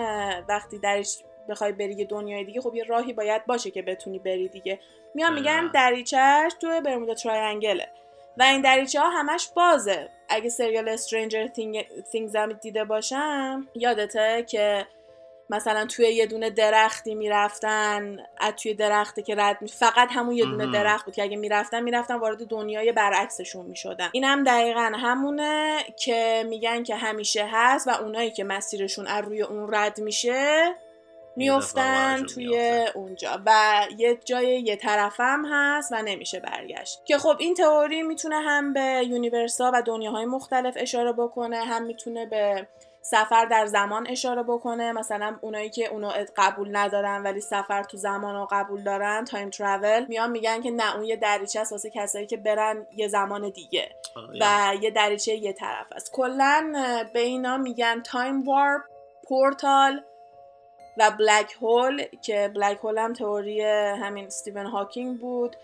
وقتی 0.48 0.78
درش 0.78 1.18
بخوای 1.48 1.72
بری 1.72 1.94
یه 1.94 2.04
دنیای 2.04 2.44
دیگه 2.44 2.61
خب 2.61 2.74
یه 2.74 2.85
راهی 2.85 3.12
باید 3.12 3.46
باشه 3.46 3.70
که 3.70 3.82
بتونی 3.82 4.18
بری 4.18 4.48
دیگه. 4.48 4.80
میان 5.14 5.35
میگن 5.35 5.56
دقیقاً. 5.56 5.70
دریچهش 5.74 6.52
تو 6.61 6.80
برمودا 6.80 7.14
تراینگله 7.14 7.88
و 8.38 8.42
این 8.42 8.62
دریچه 8.62 9.00
ها 9.00 9.11
همش 9.11 9.48
بازه. 9.56 10.09
اگه 10.28 10.48
سریال 10.48 10.88
استرنجر 10.88 11.46
Things 11.46 12.35
هم 12.35 12.52
دیده 12.52 12.85
باشم 12.85 13.68
یادته 13.74 14.44
که 14.48 14.87
مثلا 15.50 15.87
توی 15.87 16.06
یه 16.06 16.26
دونه 16.26 16.50
درختی 16.50 17.14
می‌رفتن 17.14 18.16
از 18.38 18.52
توی 18.62 18.74
درختی 18.74 19.22
که 19.22 19.35
رد 19.35 19.59
می 19.61 19.68
فقط 19.68 20.09
همون 20.11 20.35
یه 20.35 20.44
دونه. 20.44 20.72
درخت 20.72 21.04
بود 21.04 21.14
که 21.14 21.22
اگه 21.22 21.37
می‌رفتن 21.37 21.80
می‌رفتن 21.80 22.14
وارد 22.14 22.46
دنیای 22.46 22.92
برعکسشون 22.92 23.66
می‌شدن 23.66 24.09
این 24.12 24.24
هم 24.24 24.44
دقیقا 24.44 24.92
همونه 24.94 25.78
که 25.98 26.44
میگن 26.48 26.82
که 26.82 26.96
همیشه 26.96 27.48
هست 27.52 27.88
و 27.88 27.90
اونایی 27.90 28.30
که 28.30 28.44
مسیرشون 28.44 29.06
از 29.06 29.24
روی 29.24 29.42
اون 29.42 29.74
رد 29.74 30.00
میشه 30.00 30.74
میفتن 31.37 32.24
توی 32.26 32.46
میافته. 32.46 32.98
اونجا 32.98 33.42
و 33.46 33.82
یه 33.98 34.18
جای 34.24 34.61
یه 34.61 34.76
طرفم 34.76 35.44
هست 35.50 35.92
و 35.92 36.02
نمیشه 36.02 36.40
برگشت 36.40 37.04
که 37.04 37.18
خب 37.18 37.37
این 37.38 37.54
تئوری 37.54 38.02
می‌تونه 38.02 38.40
هم 38.40 38.72
به 38.72 39.02
یونیورسا 39.09 39.70
و 39.74 39.82
دنیاهای 39.82 40.24
مختلف 40.24 40.74
اشاره 40.76 41.12
بکنه 41.12 41.56
هم 41.64 41.82
می‌تونه 41.82 42.26
به 42.26 42.68
سفر 43.11 43.45
در 43.45 43.66
زمان 43.66 44.07
اشاره 44.07 44.42
بکنه. 44.42 44.92
مثلا 44.92 45.38
اونایی 45.40 45.71
که 45.71 45.87
اونو 45.87 46.12
قبول 46.37 46.77
ندارن 46.77 47.23
ولی 47.23 47.40
سفر 47.40 47.83
تو 47.83 47.97
زمان 47.97 48.35
رو 48.35 48.49
قبول 48.51 48.83
دارن 48.83 49.25
time 49.24 49.50
travel 49.50 50.05
میان 50.09 50.31
میگن 50.31 50.62
که 50.62 50.71
نه 50.71 50.97
اون 50.97 51.05
یه 51.05 51.16
دریچه 51.16 51.61
است 51.61 51.73
واسه 51.73 51.90
کسایی 51.90 52.27
که 52.27 52.37
برن 52.37 52.87
یه 52.97 53.09
زمان 53.09 53.51
دیگه 53.51 53.88
آره. 54.16 54.38
و 54.40 54.75
یه 54.83 54.90
دریچه 54.90 55.35
یه 55.35 55.53
طرف 55.53 55.87
است. 55.92 56.12
کلا 56.12 56.73
به 57.12 57.21
اینا 57.21 57.57
میگن 57.57 58.03
time 58.02 58.42
warp 58.42 58.83
portal 59.29 60.02
و 60.99 61.11
black 61.18 61.57
hole 61.62 62.02
که 62.23 62.51
black 62.55 62.79
hole 62.79 62.98
هم 62.99 63.12
تئوری 63.12 63.62
همین 64.03 64.27
استیون 64.27 64.66
هاکینگ 64.66 65.19
بود. 65.21 65.57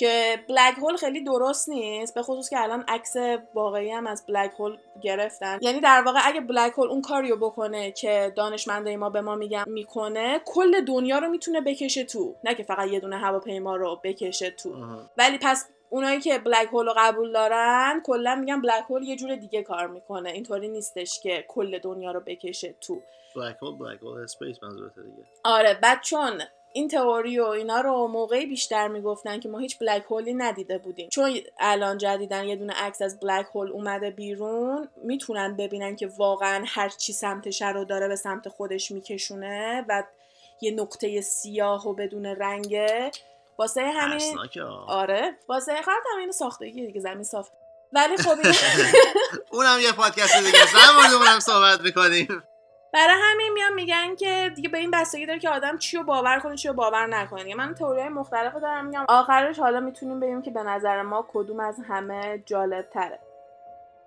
که 0.00 0.44
black 0.48 0.78
hole 0.78 0.96
خیلی 0.96 1.24
درست 1.24 1.68
نیست 1.68 2.14
به 2.14 2.22
خصوص 2.22 2.50
که 2.50 2.62
الان 2.62 2.84
عکس 2.88 3.16
واقعی 3.54 3.90
هم 3.90 4.06
از 4.06 4.24
black 4.26 4.52
hole 4.58 4.76
گرفتن. 5.00 5.58
یعنی 5.62 5.80
در 5.80 6.02
واقع 6.06 6.20
اگه 6.24 6.40
black 6.40 6.72
hole 6.72 6.88
اون 6.88 7.02
کاریو 7.02 7.36
بکنه 7.36 7.90
که 7.90 8.32
دانشمندای 8.36 8.96
ما 8.96 9.10
به 9.10 9.20
ما 9.20 9.34
میگن 9.34 9.64
می‌کنه 9.66 10.40
کل 10.44 10.84
دنیا 10.84 11.18
رو 11.18 11.28
می‌تونه 11.28 11.60
بکشه 11.60 12.04
تو. 12.04 12.34
نه 12.44 12.54
که 12.54 12.62
فقط 12.62 12.88
یه 12.88 13.00
دونه 13.00 13.18
هواپیما 13.18 13.76
رو 13.76 14.00
بکشه 14.04 14.50
تو. 14.50 14.74
آها. 14.74 15.10
ولی 15.16 15.38
پس 15.42 15.68
اونایی 15.90 16.20
که 16.20 16.38
black 16.38 16.68
hole 16.72 16.86
رو 16.86 16.94
قبول 16.96 17.32
دارن 17.32 18.02
کلا 18.04 18.34
میگن 18.34 18.60
black 18.60 18.84
hole 18.90 19.02
یه 19.02 19.16
جور 19.16 19.36
دیگه 19.36 19.62
کار 19.62 19.86
می‌کنه. 19.86 20.30
اینطوری 20.30 20.68
نیستش 20.68 21.20
که 21.20 21.44
کل 21.48 21.78
دنیا 21.78 22.12
رو 22.12 22.20
بکشه 22.20 22.74
تو. 22.80 23.00
black 23.36 23.56
hole 23.62 23.78
black 23.78 24.00
hole 24.02 24.22
space 24.22 24.56
دیگه. 24.60 25.24
آره 25.44 25.78
بعد 25.82 26.00
چون 26.00 26.42
این 26.72 26.88
تئوری 26.88 27.40
و 27.40 27.44
اینا 27.44 27.80
رو 27.80 28.06
موقعی 28.06 28.46
بیشتر 28.46 28.88
می‌گفتن 28.88 29.40
که 29.40 29.48
ما 29.48 29.58
هیچ 29.58 29.78
black 29.78 30.04
hole 30.10 30.29
ی 30.29 30.34
ندیده 30.34 30.78
بودیم. 30.78 31.08
چون 31.08 31.40
الان 31.58 31.98
جدیدا 31.98 32.44
یه 32.44 32.56
دونه 32.56 32.72
عکس 32.72 33.02
از 33.02 33.20
black 33.20 33.46
hole 33.54 33.70
اومده 33.70 34.10
بیرون 34.10 34.88
می‌تونن 35.04 35.56
ببینن 35.56 35.96
که 35.96 36.10
واقعا 36.18 36.64
هر 36.66 36.88
چی 36.88 37.12
سمتش 37.12 37.62
رو 37.62 37.84
داره 37.84 38.08
به 38.08 38.16
سمت 38.16 38.48
خودش 38.48 38.90
میکشونه 38.90 39.84
و 39.88 40.02
یه 40.60 40.70
نقطه 40.70 41.20
سیاه 41.20 41.88
و 41.88 41.94
بدون 41.94 42.26
رنگه 42.26 43.10
واسه 43.58 43.82
همین. 43.82 44.38
آره. 44.88 45.36
واسه 45.48 45.82
خواهر 45.82 45.98
همین 46.14 46.32
ساختگی 46.32 46.86
دیگه 46.86 47.00
زمین 47.00 47.24
صاف. 47.24 47.48
ولی 47.92 48.16
خب 48.16 48.36
اونم 49.52 49.78
یه 49.82 49.92
پادکست 49.92 50.44
دیگه 50.46 50.62
است. 50.62 50.74
در 50.74 51.14
اونم 51.14 51.40
صحبت 51.40 51.80
می‌کنیم. 51.80 52.42
برای 52.92 53.14
همین 53.22 53.52
میان 53.52 53.74
میگن 53.74 54.14
که 54.14 54.52
دیگه 54.56 54.68
به 54.68 54.78
این 54.78 54.90
بستگی 54.90 55.26
داره 55.26 55.38
که 55.38 55.50
آدم 55.50 55.78
چی 55.78 55.96
رو 55.96 56.02
باور 56.02 56.40
کنه 56.40 56.56
چی 56.56 56.68
رو 56.68 56.74
باور 56.74 57.06
نکنه. 57.06 57.42
دیگه 57.42 57.54
من 57.54 57.74
تئوری 57.74 58.08
مختلف 58.08 58.54
دارم 58.54 58.86
میگم. 58.86 59.04
آخرش 59.08 59.58
حالا 59.58 59.80
می‌تونیم 59.80 60.20
بگیم 60.20 60.42
که 60.42 60.50
به 60.50 60.62
نظر 60.62 61.02
ما 61.02 61.26
کدوم 61.32 61.60
از 61.60 61.76
همه 61.88 62.42
جالب 62.46 62.88
تره 62.90 63.18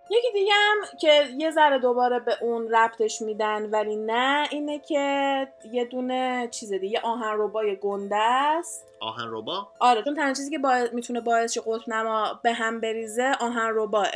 یکی 0.09 0.31
دیگه 0.33 0.53
هم 0.53 0.77
که 0.99 1.23
یه 1.37 1.51
ذره 1.51 1.79
دوباره 1.79 2.19
به 2.19 2.37
اون 2.41 2.75
ربطش 2.75 3.21
میدن 3.21 3.69
ولی 3.69 3.95
نه 3.95 4.47
اینه 4.51 4.79
که 4.79 5.47
یه 5.71 5.85
دونه 5.85 6.47
چیز 6.51 6.73
دیگه 6.73 6.99
آهن 7.03 7.33
ربای 7.37 7.75
گنده 7.75 8.15
است. 8.15 8.87
آهن 8.99 9.27
ربا 9.31 9.67
آره 9.79 10.03
چون 10.03 10.15
تنها 10.15 10.33
چیزی 10.33 10.51
که 10.51 10.57
باعث 10.57 10.93
می‌تونه 10.93 11.21
باعث 11.21 11.57
قطب 11.57 11.89
نما 11.89 12.39
به 12.43 12.53
هم 12.53 12.79
بریزه 12.79 13.31
آهن 13.39 13.71
رباه 13.75 14.07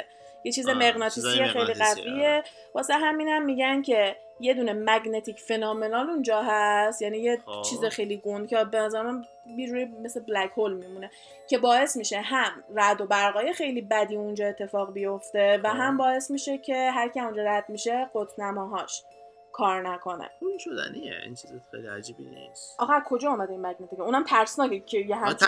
یه 0.43 0.51
چیز 0.51 0.69
مغناطیسی 0.69 1.45
خیلی 1.45 1.73
قویه. 1.73 2.43
واسه 2.75 2.93
همینم 2.93 3.45
میگن 3.45 3.81
که 3.81 4.15
یه 4.39 4.53
دونه 4.53 4.73
مگنتیک 4.73 5.39
فنومنال 5.39 6.09
اونجا 6.09 6.41
هست. 6.41 7.01
یعنی 7.01 7.17
یه 7.17 7.41
خب. 7.45 7.61
چیز 7.61 7.85
خیلی 7.85 8.17
گوند 8.17 8.47
که 8.47 8.63
به 8.63 8.79
نظر 8.79 9.01
من 9.01 9.25
بیروی 9.55 9.85
مثل 9.85 10.19
بلک 10.19 10.51
هول 10.57 10.73
میمونه 10.73 11.11
که 11.49 11.57
باعث 11.57 11.97
میشه 11.97 12.21
هم 12.21 12.63
رد 12.75 13.01
و 13.01 13.05
برقای 13.05 13.53
خیلی 13.53 13.81
بدی 13.81 14.15
اونجا 14.15 14.47
اتفاق 14.47 14.93
بیفته 14.93 15.61
و 15.63 15.69
خب. 15.69 15.75
هم 15.79 15.97
باعث 15.97 16.31
میشه 16.31 16.57
که 16.57 16.91
هر 16.91 17.09
کی 17.09 17.19
اونجا 17.19 17.43
رد 17.43 17.69
میشه 17.69 18.09
قطب 18.15 18.41
نماهاش 18.41 19.03
کار 19.51 19.89
نکنه. 19.89 20.29
اون 20.39 20.57
شدنیه. 20.57 21.13
این 21.23 21.35
چیز 21.35 21.51
خیلی 21.71 21.87
عجیبی 21.87 22.25
نیست. 22.25 22.75
از 22.79 23.03
کجا 23.05 23.29
اومده 23.29 23.51
این 23.51 23.61
مگنتیک 23.61 23.99
اونم 23.99 24.23
ترسناکه 24.23 24.79
که 24.79 24.97
یه 24.97 25.15
همچین 25.15 25.47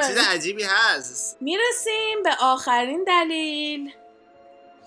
چیز 0.00 0.18
عجیبی 0.34 0.64
هست. 0.68 1.42
می‌رسیم 1.42 2.22
به 2.24 2.30
آخرین 2.40 3.04
دلیل. 3.04 3.92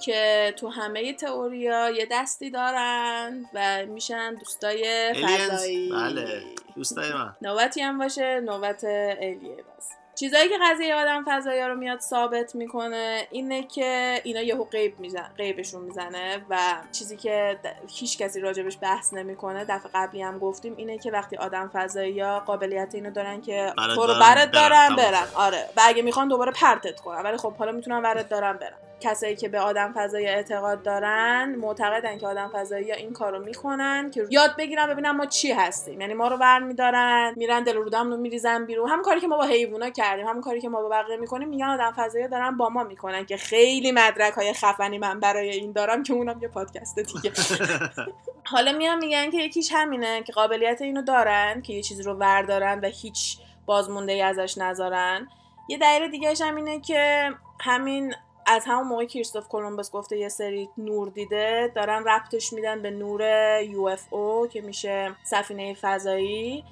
که 0.01 0.53
تو 0.57 0.69
همه 0.69 1.13
تئوریا 1.13 1.89
یه 1.89 2.07
دستی 2.11 2.49
دارن 2.49 3.45
و 3.53 3.85
میشن 3.85 4.35
دوستای؟ 4.35 5.13
فضایی. 5.13 5.89
بله 5.89 6.41
دوستای 6.75 7.13
من. 7.13 7.35
نوبتی 7.41 7.81
هم 7.81 7.97
باشه 7.97 8.39
نوبت 8.39 8.83
الیه 8.83 9.55
بس 9.55 9.89
چیزایی 10.19 10.49
که 10.49 10.55
قضیه 10.63 10.95
آدم 10.95 11.25
فضایی 11.27 11.61
رو 11.61 11.75
میاد 11.75 11.99
ثابت 11.99 12.55
می‌کنه 12.55 13.27
اینه 13.31 13.63
که 13.63 14.21
اینا 14.23 14.41
یهو 14.41 14.63
غیب 14.63 14.99
میزن 14.99 15.31
غیبشون 15.37 15.81
می‌زنه 15.81 16.45
و 16.49 16.57
چیزی 16.91 17.17
که 17.17 17.59
هیچ 17.87 18.17
کسی 18.17 18.39
راجبش 18.39 18.77
بحث 18.81 19.13
نمی‌کنه 19.13 19.65
دفعه 19.65 19.91
قبلی 19.93 20.21
هم 20.21 20.39
گفتیم 20.39 20.73
اینه 20.77 20.97
که 20.97 21.11
وقتی 21.11 21.37
آدم 21.37 21.69
فضایی 21.73 22.19
ها 22.19 22.39
قابلیت 22.39 22.95
اینو 22.95 23.11
دارن 23.11 23.41
که 23.41 23.73
تو 23.95 24.05
رو 24.05 24.13
برن، 24.13 24.45
دارن 24.45 24.95
برن. 24.95 25.27
آره. 25.35 25.69
و 25.77 25.81
اگه 25.85 26.01
می‌خوان 26.01 26.27
دوباره 26.27 26.51
پرتت 26.51 26.99
کنن 26.99 27.21
ولی 27.21 27.37
خب 27.37 27.53
حالا 27.53 27.71
می‌تونن 27.71 28.01
برات 28.01 28.29
دارن 28.29 28.53
برن. 28.53 28.77
کسایی 28.99 29.35
که 29.35 29.49
به 29.49 29.59
آدم 29.59 29.93
فضایی 29.95 30.27
اعتقاد 30.27 30.83
دارن 30.83 31.55
معتقدن 31.55 32.17
که 32.17 32.27
آدم 32.27 32.51
فضایی 32.53 32.91
این 32.91 33.13
کارو 33.13 33.45
می‌کنن 33.45 34.11
که 34.11 34.27
یاد 34.29 34.55
بگیرن 34.57 34.87
ببینن 34.87 35.11
ما 35.11 35.25
چی 35.25 35.51
هستیم. 35.51 36.01
یعنی 36.01 36.13
ما 36.13 36.27
رو 36.27 36.37
ور 36.37 36.59
میدارن 36.59 37.33
میرن 37.35 37.63
دل 37.63 37.75
رودم 37.75 38.09
رو 38.09 38.17
میریزن 38.17 38.65
بیرون. 38.65 38.89
هم 38.89 39.01
کاری 39.01 39.19
که 39.19 39.27
ما 39.27 39.37
با 39.37 39.45
حیوونا 39.45 39.89
کردیم 39.89 40.27
هم 40.27 40.41
کاری 40.41 40.61
که 40.61 40.69
ما 40.69 40.81
با 40.81 40.89
بقیه 40.89 41.17
می‌کنیم 41.17 41.49
میگن 41.49 41.65
آدم 41.65 41.91
فضایی 41.91 42.27
دارن 42.27 42.57
با 42.57 42.69
ما 42.69 42.83
می‌کنن 42.83 43.25
که 43.25 43.37
خیلی 43.37 43.91
مدرک 43.91 44.33
های 44.33 44.53
خفنی 44.53 44.97
من 44.97 45.19
برای 45.19 45.49
این 45.49 45.71
دارم 45.71 46.03
که 46.03 46.13
اونم 46.13 46.39
یه 46.41 46.47
پادکست 46.47 46.99
دیگه. 46.99 47.31
حالا 48.51 48.71
میان 48.71 48.97
میگن 48.97 49.29
که 49.29 49.37
یکیش 49.37 49.71
همینه 49.73 50.23
که 50.23 50.33
قابلیت 50.33 50.81
اینو 50.81 51.01
دارن 51.01 51.61
که 51.61 51.73
یه 51.73 51.81
چیزی 51.81 52.03
رو 52.03 52.13
وردارن 52.13 52.79
و 52.79 52.85
هیچ 52.85 53.37
بازمونده 53.65 54.13
ای 54.13 54.21
ازش 54.21 54.57
نذارن. 54.57 55.27
یه 55.69 55.77
دلیل 55.77 56.11
دیگه 56.11 56.33
هم 56.41 56.55
اینه 56.55 56.79
که 56.79 57.31
همین 57.59 58.13
از 58.47 58.63
همون 58.65 58.87
موقع 58.87 59.05
کریستوف 59.05 59.47
کلمبوس 59.47 59.91
گفته 59.91 60.17
یه 60.17 60.29
سری 60.29 60.69
نور 60.77 61.09
دیده 61.09 61.71
دارن 61.75 62.03
ربطش 62.03 62.53
میدن 62.53 62.81
به 62.81 62.91
نور 62.91 63.21
UFO 63.63 64.49
که 64.49 64.61
میشه 64.61 65.15
سفینه 65.23 65.73
فضایی. 65.81 66.63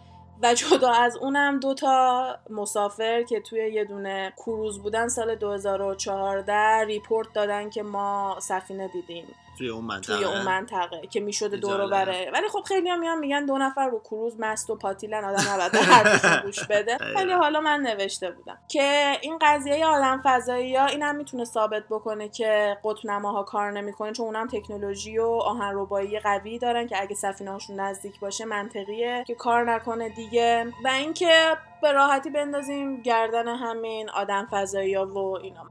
و 0.44 0.54
جدا 0.54 0.92
از 0.92 1.18
اونم 1.18 1.60
دوتا 1.60 2.38
مسافر 2.50 3.24
که 3.24 3.40
توی 3.40 3.60
یه 3.74 3.86
دونه 3.86 4.34
کروز 4.38 4.82
بودن 4.82 5.08
سال 5.08 5.36
2014 5.36 6.86
ریپورت 6.86 7.34
دادن 7.34 7.70
که 7.70 7.84
ما 7.84 8.38
سفینه 8.42 8.88
دیدیم. 8.88 9.26
توی 9.58 9.70
اون 9.70 9.86
منطقه. 9.86 10.16
توی 10.16 10.26
اون 10.26 10.42
منطقه 10.42 11.08
که 11.08 11.20
می‌شده 11.20 11.58
دور. 11.58 11.90
بره. 11.90 12.32
ولی 12.34 12.48
خب 12.48 12.62
خیلی 12.62 12.90
هم 12.90 13.00
میان 13.00 13.20
میگن 13.20 13.46
دو 13.46 13.58
نفر 13.58 13.90
رو 13.90 14.00
کروز 14.00 14.40
مست 14.40 14.70
و 14.70 14.76
پاتیلن 14.76 15.24
آدم 15.24 15.44
نباید 15.50 15.72
به 15.72 16.42
گوش 16.44 16.64
بده. 16.64 16.98
ولی 17.16 17.32
حالا 17.32 17.62
من 17.62 17.82
نوشته 17.82 18.32
بودم 18.32 18.58
که 18.68 19.18
این 19.22 19.40
قضیه 19.42 19.86
آدم 19.86 20.22
فضایی 20.24 20.76
ها 20.76 20.86
این 20.86 21.04
هم 21.04 21.16
می‌تونه 21.16 21.46
ثابت 21.46 21.84
بکنه 21.90 22.30
که 22.30 22.78
قطب 22.84 23.06
نماها 23.06 23.44
کار 23.44 23.72
نمی‌کنه 23.72 24.12
چون 24.12 24.26
اونم 24.26 24.48
تکنولوژی 24.48 25.18
و 25.18 25.26
آهن 25.26 25.72
ربایی 25.76 26.20
قوی 26.20 26.60
دارن 26.60 26.88
که 26.88 27.02
اگه 27.02 27.16
سفینه 27.16 27.52
هاشون 27.52 27.80
نزدیک 27.80 28.20
باشه 28.20 28.46
منطقیه 28.46 29.24
که 29.28 29.36
کار 29.36 29.72
نکنه 29.72 30.10
دیگه. 30.10 30.74
و 30.84 30.88
اینکه 30.88 31.58
به 31.82 31.92
راحتی 31.92 32.30
بندازیم 32.30 33.02
گردن 33.02 33.48
همین 33.48 34.10
آدم 34.10 34.48
فضایی 34.52 34.94
ها 34.94 35.06
و 35.06 35.38
اینا. 35.38 35.68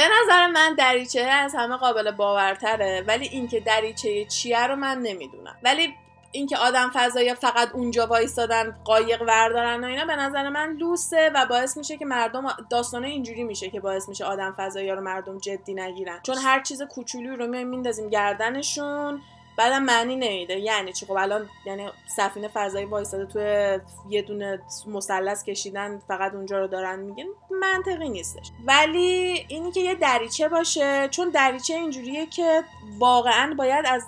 به 0.00 0.06
نظر 0.22 0.46
من 0.46 0.74
دریچه 0.74 1.20
از 1.20 1.54
همه 1.54 1.76
قابل 1.76 2.10
باورتره 2.10 3.04
ولی 3.06 3.28
اینکه 3.28 3.60
دریچه 3.60 4.24
چیه 4.24 4.66
رو 4.66 4.76
من 4.76 5.04
nemiدونم 5.04 5.56
ولی 5.62 5.94
اینکه 6.32 6.56
آدم 6.56 6.90
فضایی 6.94 7.34
فقط 7.34 7.70
اونجا 7.74 8.06
وایستادن 8.06 8.76
قایق 8.84 9.22
وردارن 9.22 9.84
و 9.84 9.86
اینا 9.86 10.04
به 10.04 10.16
نظر 10.16 10.48
من 10.48 10.72
لوسه 10.72 11.30
و 11.34 11.46
باعث 11.46 11.76
میشه 11.76 11.96
که 11.96 12.04
مردم 12.04 12.46
داستانه 12.70 13.08
اینجوری 13.08 13.44
میشه 13.44 13.70
که 13.70 13.80
باعث 13.80 14.08
میشه 14.08 14.24
آدم 14.24 14.54
فضایی 14.58 14.90
رو 14.90 15.00
مردم 15.00 15.38
جدی 15.38 15.74
نگیرن. 15.74 16.20
چون 16.22 16.36
هر 16.38 16.62
چیز 16.62 16.82
کوچولویی 16.82 17.36
رو 17.36 17.46
میایم 17.46 17.68
میندازیم 17.68 18.08
گردنشون. 18.08 19.22
بعدم 19.56 19.82
معنی 19.82 20.16
نمیده. 20.16 20.58
یعنی 20.58 20.92
چی؟ 20.92 21.06
خب 21.06 21.12
الان 21.12 21.48
یعنی 21.66 21.88
سفینه 22.06 22.48
فضایی 22.48 22.84
وایستاده 22.86 23.26
توی 23.26 23.78
یه 24.08 24.22
دونه 24.22 24.62
مثلث 24.86 25.44
کشیدن 25.44 25.98
فقط 26.08 26.34
اونجا 26.34 26.58
رو 26.58 26.66
دارن 26.66 26.98
میگن. 26.98 27.24
منطقی 27.60 28.08
نیستش. 28.08 28.50
ولی 28.66 29.46
اینی 29.48 29.72
که 29.72 29.80
یه 29.80 29.94
دریچه 29.94 30.48
باشه 30.48 31.08
چون 31.08 31.30
دریچه 31.30 31.74
اینجوریه 31.74 32.26
که 32.26 32.64
واقعا 32.98 33.54
باید 33.58 33.84
از 33.88 34.02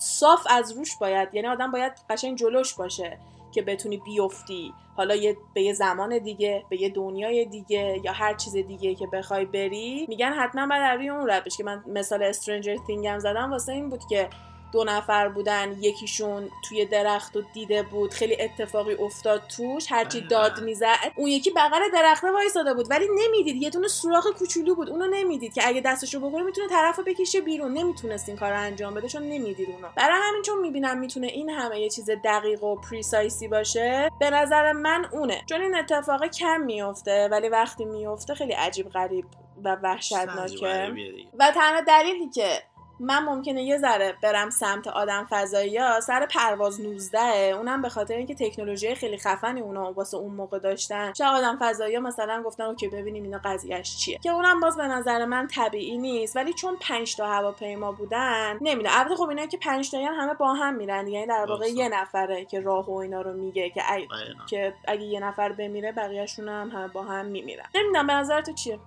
صاف 0.00 0.46
از 0.50 0.72
روش 0.72 0.96
باید. 0.96 1.28
یعنی 1.32 1.48
آدم 1.48 1.70
باید 1.70 1.92
قشنگ 2.10 2.38
جلوش 2.38 2.74
باشه. 2.74 3.18
که 3.54 3.62
بتونی 3.62 3.96
بیفتی. 3.96 4.72
حالا 4.96 5.14
یه 5.14 5.36
به 5.54 5.62
یه 5.62 5.72
زمان 5.72 6.18
دیگه 6.18 6.64
به 6.70 6.82
یه 6.82 6.88
دنیای 6.88 7.44
دیگه 7.44 8.00
یا 8.04 8.12
هر 8.12 8.34
چیز 8.34 8.56
دیگه 8.56 8.94
که 8.94 9.06
بخوای 9.06 9.44
بری 9.44 10.06
میگن 10.08 10.32
حتما 10.32 10.74
از 10.74 10.98
روی 10.98 11.08
اون 11.08 11.30
رد 11.30 11.48
که 11.48 11.64
من 11.64 11.84
مثال 11.86 12.22
استرنجر 12.22 12.76
تینگ 12.86 13.06
هم 13.06 13.18
زدم 13.18 13.50
واسه 13.50 13.72
این 13.72 13.88
بود 13.88 14.00
که 14.10 14.28
دو 14.74 14.84
نفر 14.84 15.28
بودن 15.28 15.76
یکیشون 15.80 16.50
توی 16.68 16.84
درخت 16.84 17.36
و 17.36 17.42
دیده 17.52 17.82
بود 17.82 18.14
خیلی 18.14 18.36
اتفاقی 18.40 18.94
افتاد 18.94 19.42
توش 19.56 19.92
هرچی 19.92 20.20
بله. 20.20 20.28
داد 20.28 20.60
می‌زد. 20.60 21.12
اون 21.16 21.28
یکی 21.28 21.50
بغل 21.50 21.80
درخته 21.92 22.30
وایساده 22.30 22.74
بود 22.74 22.86
ولی 22.90 23.08
نمی‌دید. 23.24 23.62
یه 23.62 23.70
دونه 23.70 23.88
سوراخ 23.88 24.26
کوچولو 24.26 24.74
بود 24.74 24.90
اونو 24.90 25.06
نمی‌دید 25.06 25.54
که 25.54 25.62
اگه 25.68 25.80
دستشو 25.80 26.20
بخوره 26.20 26.44
می‌تونه 26.44 26.68
طرفو 26.68 27.02
بکشه 27.02 27.40
بیرون. 27.40 27.72
نمی‌تونست 27.72 28.28
این 28.28 28.38
کار 28.38 28.50
رو 28.50 28.60
انجام 28.60 28.94
بده 28.94 29.08
چون 29.08 29.22
نمی‌دید 29.22 29.70
اونو. 29.70 29.88
برای 29.96 30.20
همین 30.22 30.42
چون 30.42 30.60
می‌بینم 30.60 30.98
می‌تونه 30.98 31.26
این 31.26 31.50
همه 31.50 31.80
یه 31.80 31.90
چیز 31.90 32.10
دقیق 32.24 32.64
و 32.64 32.76
precise 32.76 33.39
ی 33.39 33.48
باشه 33.48 34.10
به 34.20 34.30
نظر 34.30 34.72
من 34.72 35.06
اونه. 35.12 35.42
چون 35.48 35.60
این 35.60 35.76
اتفاق 35.76 36.26
کم 36.26 36.60
میفته 36.60 37.28
ولی 37.30 37.48
وقتی 37.48 37.84
میفته 37.84 38.34
خیلی 38.34 38.52
عجیب 38.52 38.88
غریب 38.88 39.24
و 39.64 39.76
وحشتناکه. 39.82 40.92
و 41.38 41.50
تنها 41.54 41.80
دلیلی 41.80 42.28
که 42.28 42.62
من 43.00 43.24
ممکنه 43.24 43.62
یه 43.62 43.78
ذره 43.78 44.14
برم 44.22 44.50
سمت 44.50 44.86
آدم 44.86 45.26
فضایی 45.30 45.78
ها 45.78 46.00
سر 46.00 46.26
پرواز 46.26 46.80
19 46.80 47.18
اونم 47.18 47.82
به 47.82 47.88
خاطر 47.88 48.14
اینکه 48.14 48.34
تکنولوژی 48.34 48.94
خیلی 48.94 49.18
خفنی 49.18 49.60
اونا 49.60 49.92
واسه 49.92 50.16
اون 50.16 50.34
موقع 50.34 50.58
داشتن. 50.58 51.12
چه 51.12 51.24
آدم 51.24 51.58
فضایی 51.60 51.94
ها 51.94 52.00
مثلا 52.00 52.42
گفتن 52.42 52.64
اوکی 52.64 52.88
ببینیم 52.88 53.22
اینا 53.22 53.40
قضیهش 53.44 53.96
چیه. 53.96 54.18
که 54.18 54.30
اونم 54.30 54.60
باز 54.60 54.76
به 54.76 54.86
نظر 54.86 55.24
من 55.24 55.46
طبیعی 55.46 55.98
نیست. 55.98 56.36
ولی 56.36 56.52
چون 56.52 56.76
5 56.80 57.16
تا 57.16 57.26
هواپیما 57.26 57.92
بودن 57.92 58.58
نمی‌دونم. 58.60 58.94
البته 58.98 59.16
خب 59.16 59.28
اینا 59.28 59.46
که 59.46 59.58
5 59.58 59.90
تایی 59.90 60.04
همه 60.04 60.34
با 60.34 60.54
هم 60.54 60.74
میرن 60.74 61.08
یعنی 61.08 61.26
در 61.26 61.46
واقع. 61.48 61.66
یه 61.66 61.88
نفره 61.88 62.44
که 62.44 62.60
راه 62.60 62.90
و 62.90 62.94
اینا 62.94 63.22
رو 63.22 63.32
میگه 63.32 63.70
که 63.70 63.92
ای... 63.92 64.06
دقیقاً. 64.06 64.44
که 64.46 64.74
اگه 64.88 65.02
یه 65.02 65.20
نفر 65.20 65.52
بمیره 65.52 65.92
بقیه‌شون 65.92 66.48
هم 66.48 66.70
همه 66.70 66.88
با 66.88 67.02
هم 67.02 67.26
میمیرن. 67.26 67.64
نمی‌دونم 67.74 68.06
به 68.06 68.12
نظر 68.12 68.40
تو 68.40 68.52
چیه؟ 68.52 68.78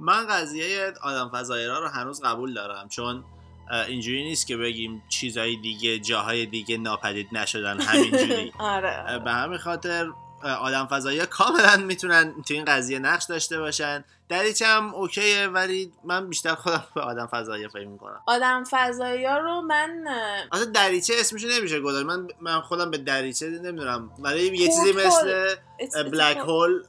من 0.00 0.26
قضیه 0.26 0.92
آدم 1.02 1.30
فضایی 1.34 1.66
رو 1.66 1.88
هنوز 1.88 2.22
قبول 2.22 2.54
دارم 2.54 2.88
چون 2.88 3.24
اینجوری 3.88 4.22
نیست 4.24 4.46
که 4.46 4.56
بگیم 4.56 5.02
چیزهای 5.08 5.56
دیگه 5.56 5.98
جاهای 5.98 6.46
دیگه 6.46 6.78
ناپدید 6.78 7.28
نشدن 7.32 7.80
همینجوری. 7.80 8.52
آره. 8.58 9.18
به 9.24 9.32
همین 9.32 9.58
خاطر 9.58 10.06
آدم 10.42 10.86
فضایی 10.86 11.26
کاملا 11.26 11.76
می‌تونن 11.76 12.42
تو 12.42 12.54
این 12.54 12.64
قضیه 12.64 12.98
نقش 12.98 13.24
داشته 13.24 13.58
باشن. 13.60 14.04
دریچه 14.28 14.66
هم 14.66 14.94
اوکیه 14.94 15.46
ولی 15.46 15.92
من 16.04 16.28
بیشتر 16.28 16.54
خودم 16.54 16.84
به 16.94 17.00
آدم 17.00 17.26
فضایی 17.26 17.68
فکر 17.68 17.86
می‌کنم. 17.86 18.20
آدم 18.26 18.64
فضایی 18.70 19.24
ها 19.24 19.38
رو 19.38 19.60
من 19.60 20.04
اصلا 20.52 20.64
دریچه 20.64 21.14
اسمشو 21.18 21.48
نمیشه 21.48 21.80
گذاشت. 21.80 22.06
من 22.06 22.28
من 22.40 22.60
خودم 22.60 22.90
به 22.90 22.98
دریچه 22.98 23.46
نمی‌دونم. 23.46 24.10
ولی 24.18 24.56
یه 24.56 24.66
چیزی. 24.66 24.92
مثل 24.92 25.54
black 26.02 26.36
hole 26.36 26.82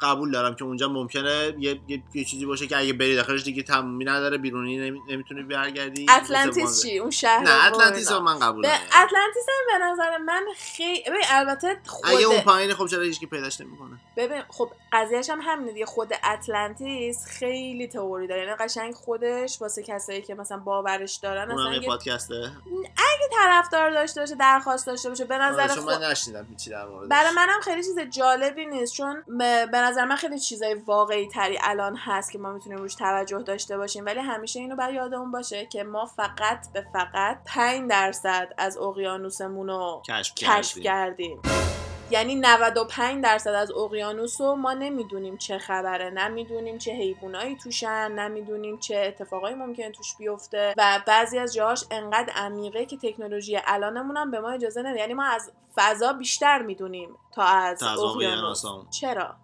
قبول 0.00 0.30
دارم 0.30 0.54
که 0.54 0.64
اونجا 0.64 0.88
ممکنه 0.88 1.54
یه, 1.58 1.80
یه،, 1.88 2.02
یه 2.14 2.24
چیزی 2.24 2.46
باشه 2.46 2.66
که 2.66 2.76
اگه 2.76 2.92
بری 2.92 3.16
داخلش 3.16 3.42
دیگه 3.42 3.62
تمومی 3.62 4.04
نداره 4.04 4.38
بیرونی 4.38 4.78
نمی... 4.78 5.00
نمی‌تونی 5.08 5.42
برگردی. 5.42 6.06
اتلانتیس 6.10 6.82
چی؟ 6.82 6.98
اون 6.98 7.10
شهر 7.10 7.42
نه 7.42 7.66
اتلانتیس 7.66 8.12
من 8.12 8.38
قبول 8.38 8.62
دارم 8.62 8.78
اتلانتیس 8.86 9.46
هم 9.48 9.78
به 9.78 9.84
نظر 9.84 10.18
من 10.18 10.44
خیلی 10.56 11.02
البته 11.30 11.80
خود 11.86 12.10
اگه 12.10 12.26
اون 12.26 12.40
پایین 12.40 12.74
خب 12.74 12.86
چرا 12.86 13.02
هیچکی 13.02 13.26
پیداش 13.26 13.60
نمی‌کنه؟ 13.60 13.98
ببین 14.16 14.42
خب 14.48 14.70
قضیهش 14.92 15.30
هم 15.30 15.40
همینه 15.42 15.72
دیگه. 15.72 15.86
خود 15.86 16.12
اتلانتیس 16.12 16.57
خیلی 17.26 17.86
تئوری 17.86 18.26
داره. 18.26 18.42
یعنی 18.42 18.54
قشنگ 18.54 18.94
خودش 18.94 19.62
واسه 19.62 19.82
کسایی 19.82 20.22
که 20.22 20.34
مثلا 20.34 20.58
باورش 20.58 21.16
دارن 21.16 21.50
اصلا 21.50 21.74
یه 21.74 21.86
پادکسته؟ 21.86 22.50
اگه 22.84 23.28
طرفدار 23.32 23.90
داشته 23.90 24.20
باشه 24.20 24.34
درخواست 24.34 24.86
داشته 24.86 25.08
باشه 25.08 25.24
به 25.24 25.38
نظر 25.38 25.62
آره، 25.62 25.74
چون 25.74 25.84
خود 25.84 25.92
من 25.92 26.10
نشنیدم 26.10 26.46
هیچی 26.50 26.70
در 26.70 26.86
موردش. 26.86 27.08
برای 27.08 27.30
منم 27.36 27.60
خیلی 27.62 27.82
چیز 27.82 27.98
جالبی 27.98 28.66
نیست 28.66 28.94
چون 28.94 29.24
به 29.72 29.78
نظر 29.78 30.04
من 30.04 30.16
خیلی 30.16 30.38
چیزای 30.38 30.74
واقعی 30.74 31.28
تری 31.28 31.58
الان 31.62 31.96
هست 31.96 32.32
که 32.32 32.38
ما 32.38 32.52
می‌تونیم 32.52 32.78
روش 32.78 32.94
توجه 32.94 33.42
داشته 33.42 33.76
باشیم. 33.76 34.06
ولی 34.06 34.20
همیشه 34.20 34.60
اینو 34.60 34.76
باید 34.76 34.94
یادمون 34.94 35.32
باشه 35.32 35.66
که 35.66 35.84
ما 35.84 36.06
فقط 36.06 36.72
به 36.72 36.84
فقط 36.92 37.38
5 37.46 37.90
درصد 37.90 38.48
از 38.58 38.78
اقیانوسمون 38.78 39.68
رو 39.68 40.02
کشف 40.08 40.34
کشف 40.34 40.78
کردیم. 40.78 41.40
یعنی 42.10 42.34
95 42.34 43.24
درصد 43.24 43.50
از 43.50 43.70
اقیانوس 43.70 44.40
رو 44.40 44.56
ما 44.56 44.72
نمی‌دونیم 44.72 45.36
چه 45.36 45.58
خبره. 45.58 46.10
نمی‌دونیم 46.10 46.78
چه 46.78 46.92
حیوانایی 46.92 47.56
توشن 47.56 48.12
نمی‌دونیم 48.12 48.78
چه 48.78 48.96
اتفاقایی 48.96 49.54
ممکنه 49.54 49.90
توش 49.90 50.16
بیفته. 50.18 50.74
و 50.76 51.00
بعضی 51.06 51.38
از 51.38 51.54
جاهاش 51.54 51.84
انقدر 51.90 52.32
عمیقه 52.36 52.86
که 52.86 52.96
تکنولوژی 52.96 53.58
الانمون 53.66 54.16
هم 54.16 54.30
به 54.30 54.40
ما 54.40 54.50
اجازه 54.50 54.82
نده. 54.82 54.98
یعنی 54.98 55.14
ما 55.14 55.24
از 55.24 55.52
فضا 55.76 56.12
بیشتر 56.12 56.62
می‌دونیم 56.62 57.16
تا 57.34 57.42
از 57.42 57.82
اقیانوس. 57.82 58.16
اقیانوس‌ها. 58.16 58.86
چرا؟ 58.90 59.34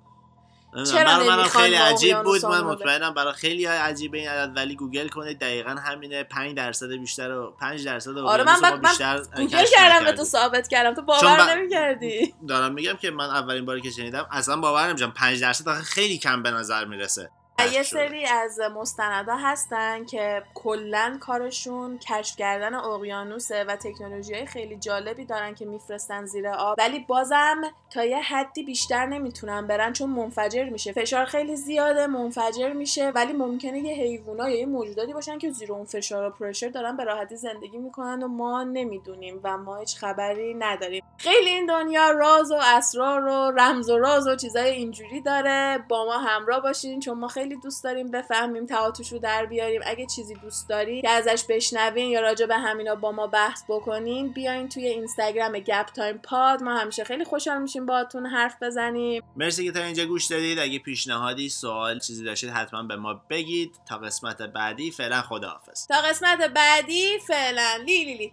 چرا 0.92 1.04
برای 1.04 1.44
خیلی 1.48 1.78
با 1.78 1.84
عجیب 1.84 2.22
بود. 2.22 2.46
من؟ 2.46 2.60
مطمئنم 2.60 3.14
برای 3.14 3.32
خیلی 3.32 3.64
های 3.64 3.76
عجیبه 3.76 4.18
این 4.18 4.28
عدد. 4.28 4.56
ولی 4.56 4.74
گوگل 4.76 5.08
کنید 5.08 5.38
دقیقا 5.38 5.70
همینه. 5.70 6.24
5 6.24 6.56
درصد 6.56 6.90
بیشتر 6.92 7.30
و 7.32 7.50
5 7.60 7.84
درصد 7.84 8.18
آره 8.18 8.44
من 8.44 8.60
من 8.62 8.80
بیشتر 8.80 9.22
گوگل 9.36 9.64
کردم 9.64 10.04
به. 10.04 10.12
تو 10.12 10.24
ثابت 10.24 10.68
کردم. 10.68 10.94
تو 10.94 11.02
باور 11.02 11.46
ب- 11.46 11.50
نمی‌کردی. 11.50 12.34
دارم 12.48 12.72
میگم 12.74 12.94
که 12.94 13.10
من 13.10 13.24
اولین 13.30 13.64
باری 13.64 13.80
که 13.80 13.90
شنیدم 13.90 14.26
اصلا 14.30 14.56
باور 14.56 14.88
نمیشم 14.88 15.10
5 15.10 15.40
درصد 15.40 15.70
خیلی 15.70 16.18
کم 16.18 16.42
به 16.42 16.50
نظر 16.50 16.84
می‌رسه. 16.84 17.30
یه 17.58 17.82
سری 17.82 18.26
از 18.26 18.60
مستندا 18.60 19.36
هستن 19.36 20.04
که 20.04 20.42
کلا 20.54 21.18
کارشون 21.20 21.98
کشف 21.98 22.36
کردن 22.36 22.74
اقیانوسه 22.74 23.64
و 23.64 23.76
تکنولوژی 23.76 24.34
های 24.34 24.46
خیلی 24.46 24.76
جالبی 24.76 25.24
دارن 25.24 25.54
که 25.54 25.64
میفرستن 25.64 26.24
زیر 26.24 26.48
آب. 26.48 26.78
ولی 26.78 26.98
بازم 26.98 27.62
تا 27.90 28.04
یه 28.04 28.20
حدی 28.20 28.62
بیشتر 28.62 29.06
نمی‌تونن 29.06 29.66
برن 29.66 29.92
چون 29.92 30.10
منفجر 30.10 30.64
میشه. 30.64 30.92
فشار 30.92 31.24
خیلی 31.24 31.56
زیاده 31.56 32.06
منفجر 32.06 32.72
میشه. 32.72 33.10
ولی 33.10 33.32
ممکنه 33.32 33.78
یه 33.78 33.94
حیوونا 33.94 34.50
یا 34.50 34.58
یه 34.58 34.66
موجوداتی 34.66 35.12
باشن 35.12 35.38
که 35.38 35.50
زیر 35.50 35.72
اون 35.72 35.84
فشار 35.84 36.26
و 36.26 36.30
پرشر 36.30 36.68
دارن 36.68 36.96
به 36.96 37.04
راحتی 37.04 37.36
زندگی 37.36 37.78
می‌کنن 37.78 38.22
و 38.22 38.28
ما 38.28 38.62
نمی‌دونیم 38.62 39.40
و 39.44 39.58
ما 39.58 39.76
هیچ 39.76 39.96
خبری 39.96 40.54
نداریم. 40.54 41.04
خیلی 41.18 41.50
این 41.50 41.66
دنیا 41.66 42.10
راز 42.10 42.50
و 42.50 42.58
اسرار 42.62 43.24
و 43.24 43.50
رمز 43.50 43.90
و 43.90 43.98
راز 43.98 44.26
و 44.26 44.36
چیزای 44.36 44.70
اینجوری 44.70 45.20
داره. 45.20 45.84
با 45.88 46.04
ما 46.04 46.18
همراه 46.18 46.60
باشین 46.60 47.00
چون 47.00 47.18
ما 47.18 47.28
خیلی 47.28 47.43
دوست 47.48 47.84
داریم 47.84 48.10
بفهمیم 48.10 48.66
تعاطوش 48.66 49.12
رو 49.12 49.18
در 49.18 49.46
بیاریم. 49.46 49.80
اگه 49.84 50.06
چیزی 50.06 50.34
دوست 50.34 50.68
داری 50.68 51.02
که 51.02 51.10
ازش 51.10 51.44
بشنوین 51.48 52.10
یا 52.10 52.20
راجع 52.20 52.46
به 52.46 52.56
همینا 52.56 52.94
با 52.94 53.12
ما 53.12 53.26
بحث 53.26 53.62
بکنین 53.68 54.32
بیاین 54.32 54.68
توی 54.68 54.86
اینستاگرام 54.86 55.52
گپ 55.52 55.86
تایم 55.86 56.18
پاد. 56.18 56.62
ما 56.62 56.74
همیشه 56.74 57.04
خیلی 57.04 57.24
خوشحال 57.24 57.62
میشیم 57.62 57.86
باهاتون 57.86 58.26
حرف 58.26 58.62
بزنیم. 58.62 59.22
مرسی 59.36 59.64
که 59.64 59.72
تا 59.72 59.80
اینجا 59.80 60.04
گوش 60.04 60.26
دادید. 60.26 60.58
اگه 60.58 60.78
پیشنهادی 60.78 61.48
سوال 61.48 61.98
چیزی 61.98 62.24
داشتید 62.24 62.50
حتما 62.50 62.82
به 62.82 62.96
ما 62.96 63.20
بگید. 63.30 63.76
تا 63.88 63.98
قسمت 63.98 64.42
بعدی 64.42 64.90
فعلا 64.90 65.22
خداحافظ. 65.22 65.86
تا 65.86 65.94
قسمت 66.10 66.38
بعدی 66.38 67.18
فعلا. 67.26 67.76
لی 67.86 68.04
لی 68.04 68.14
لی. 68.14 68.32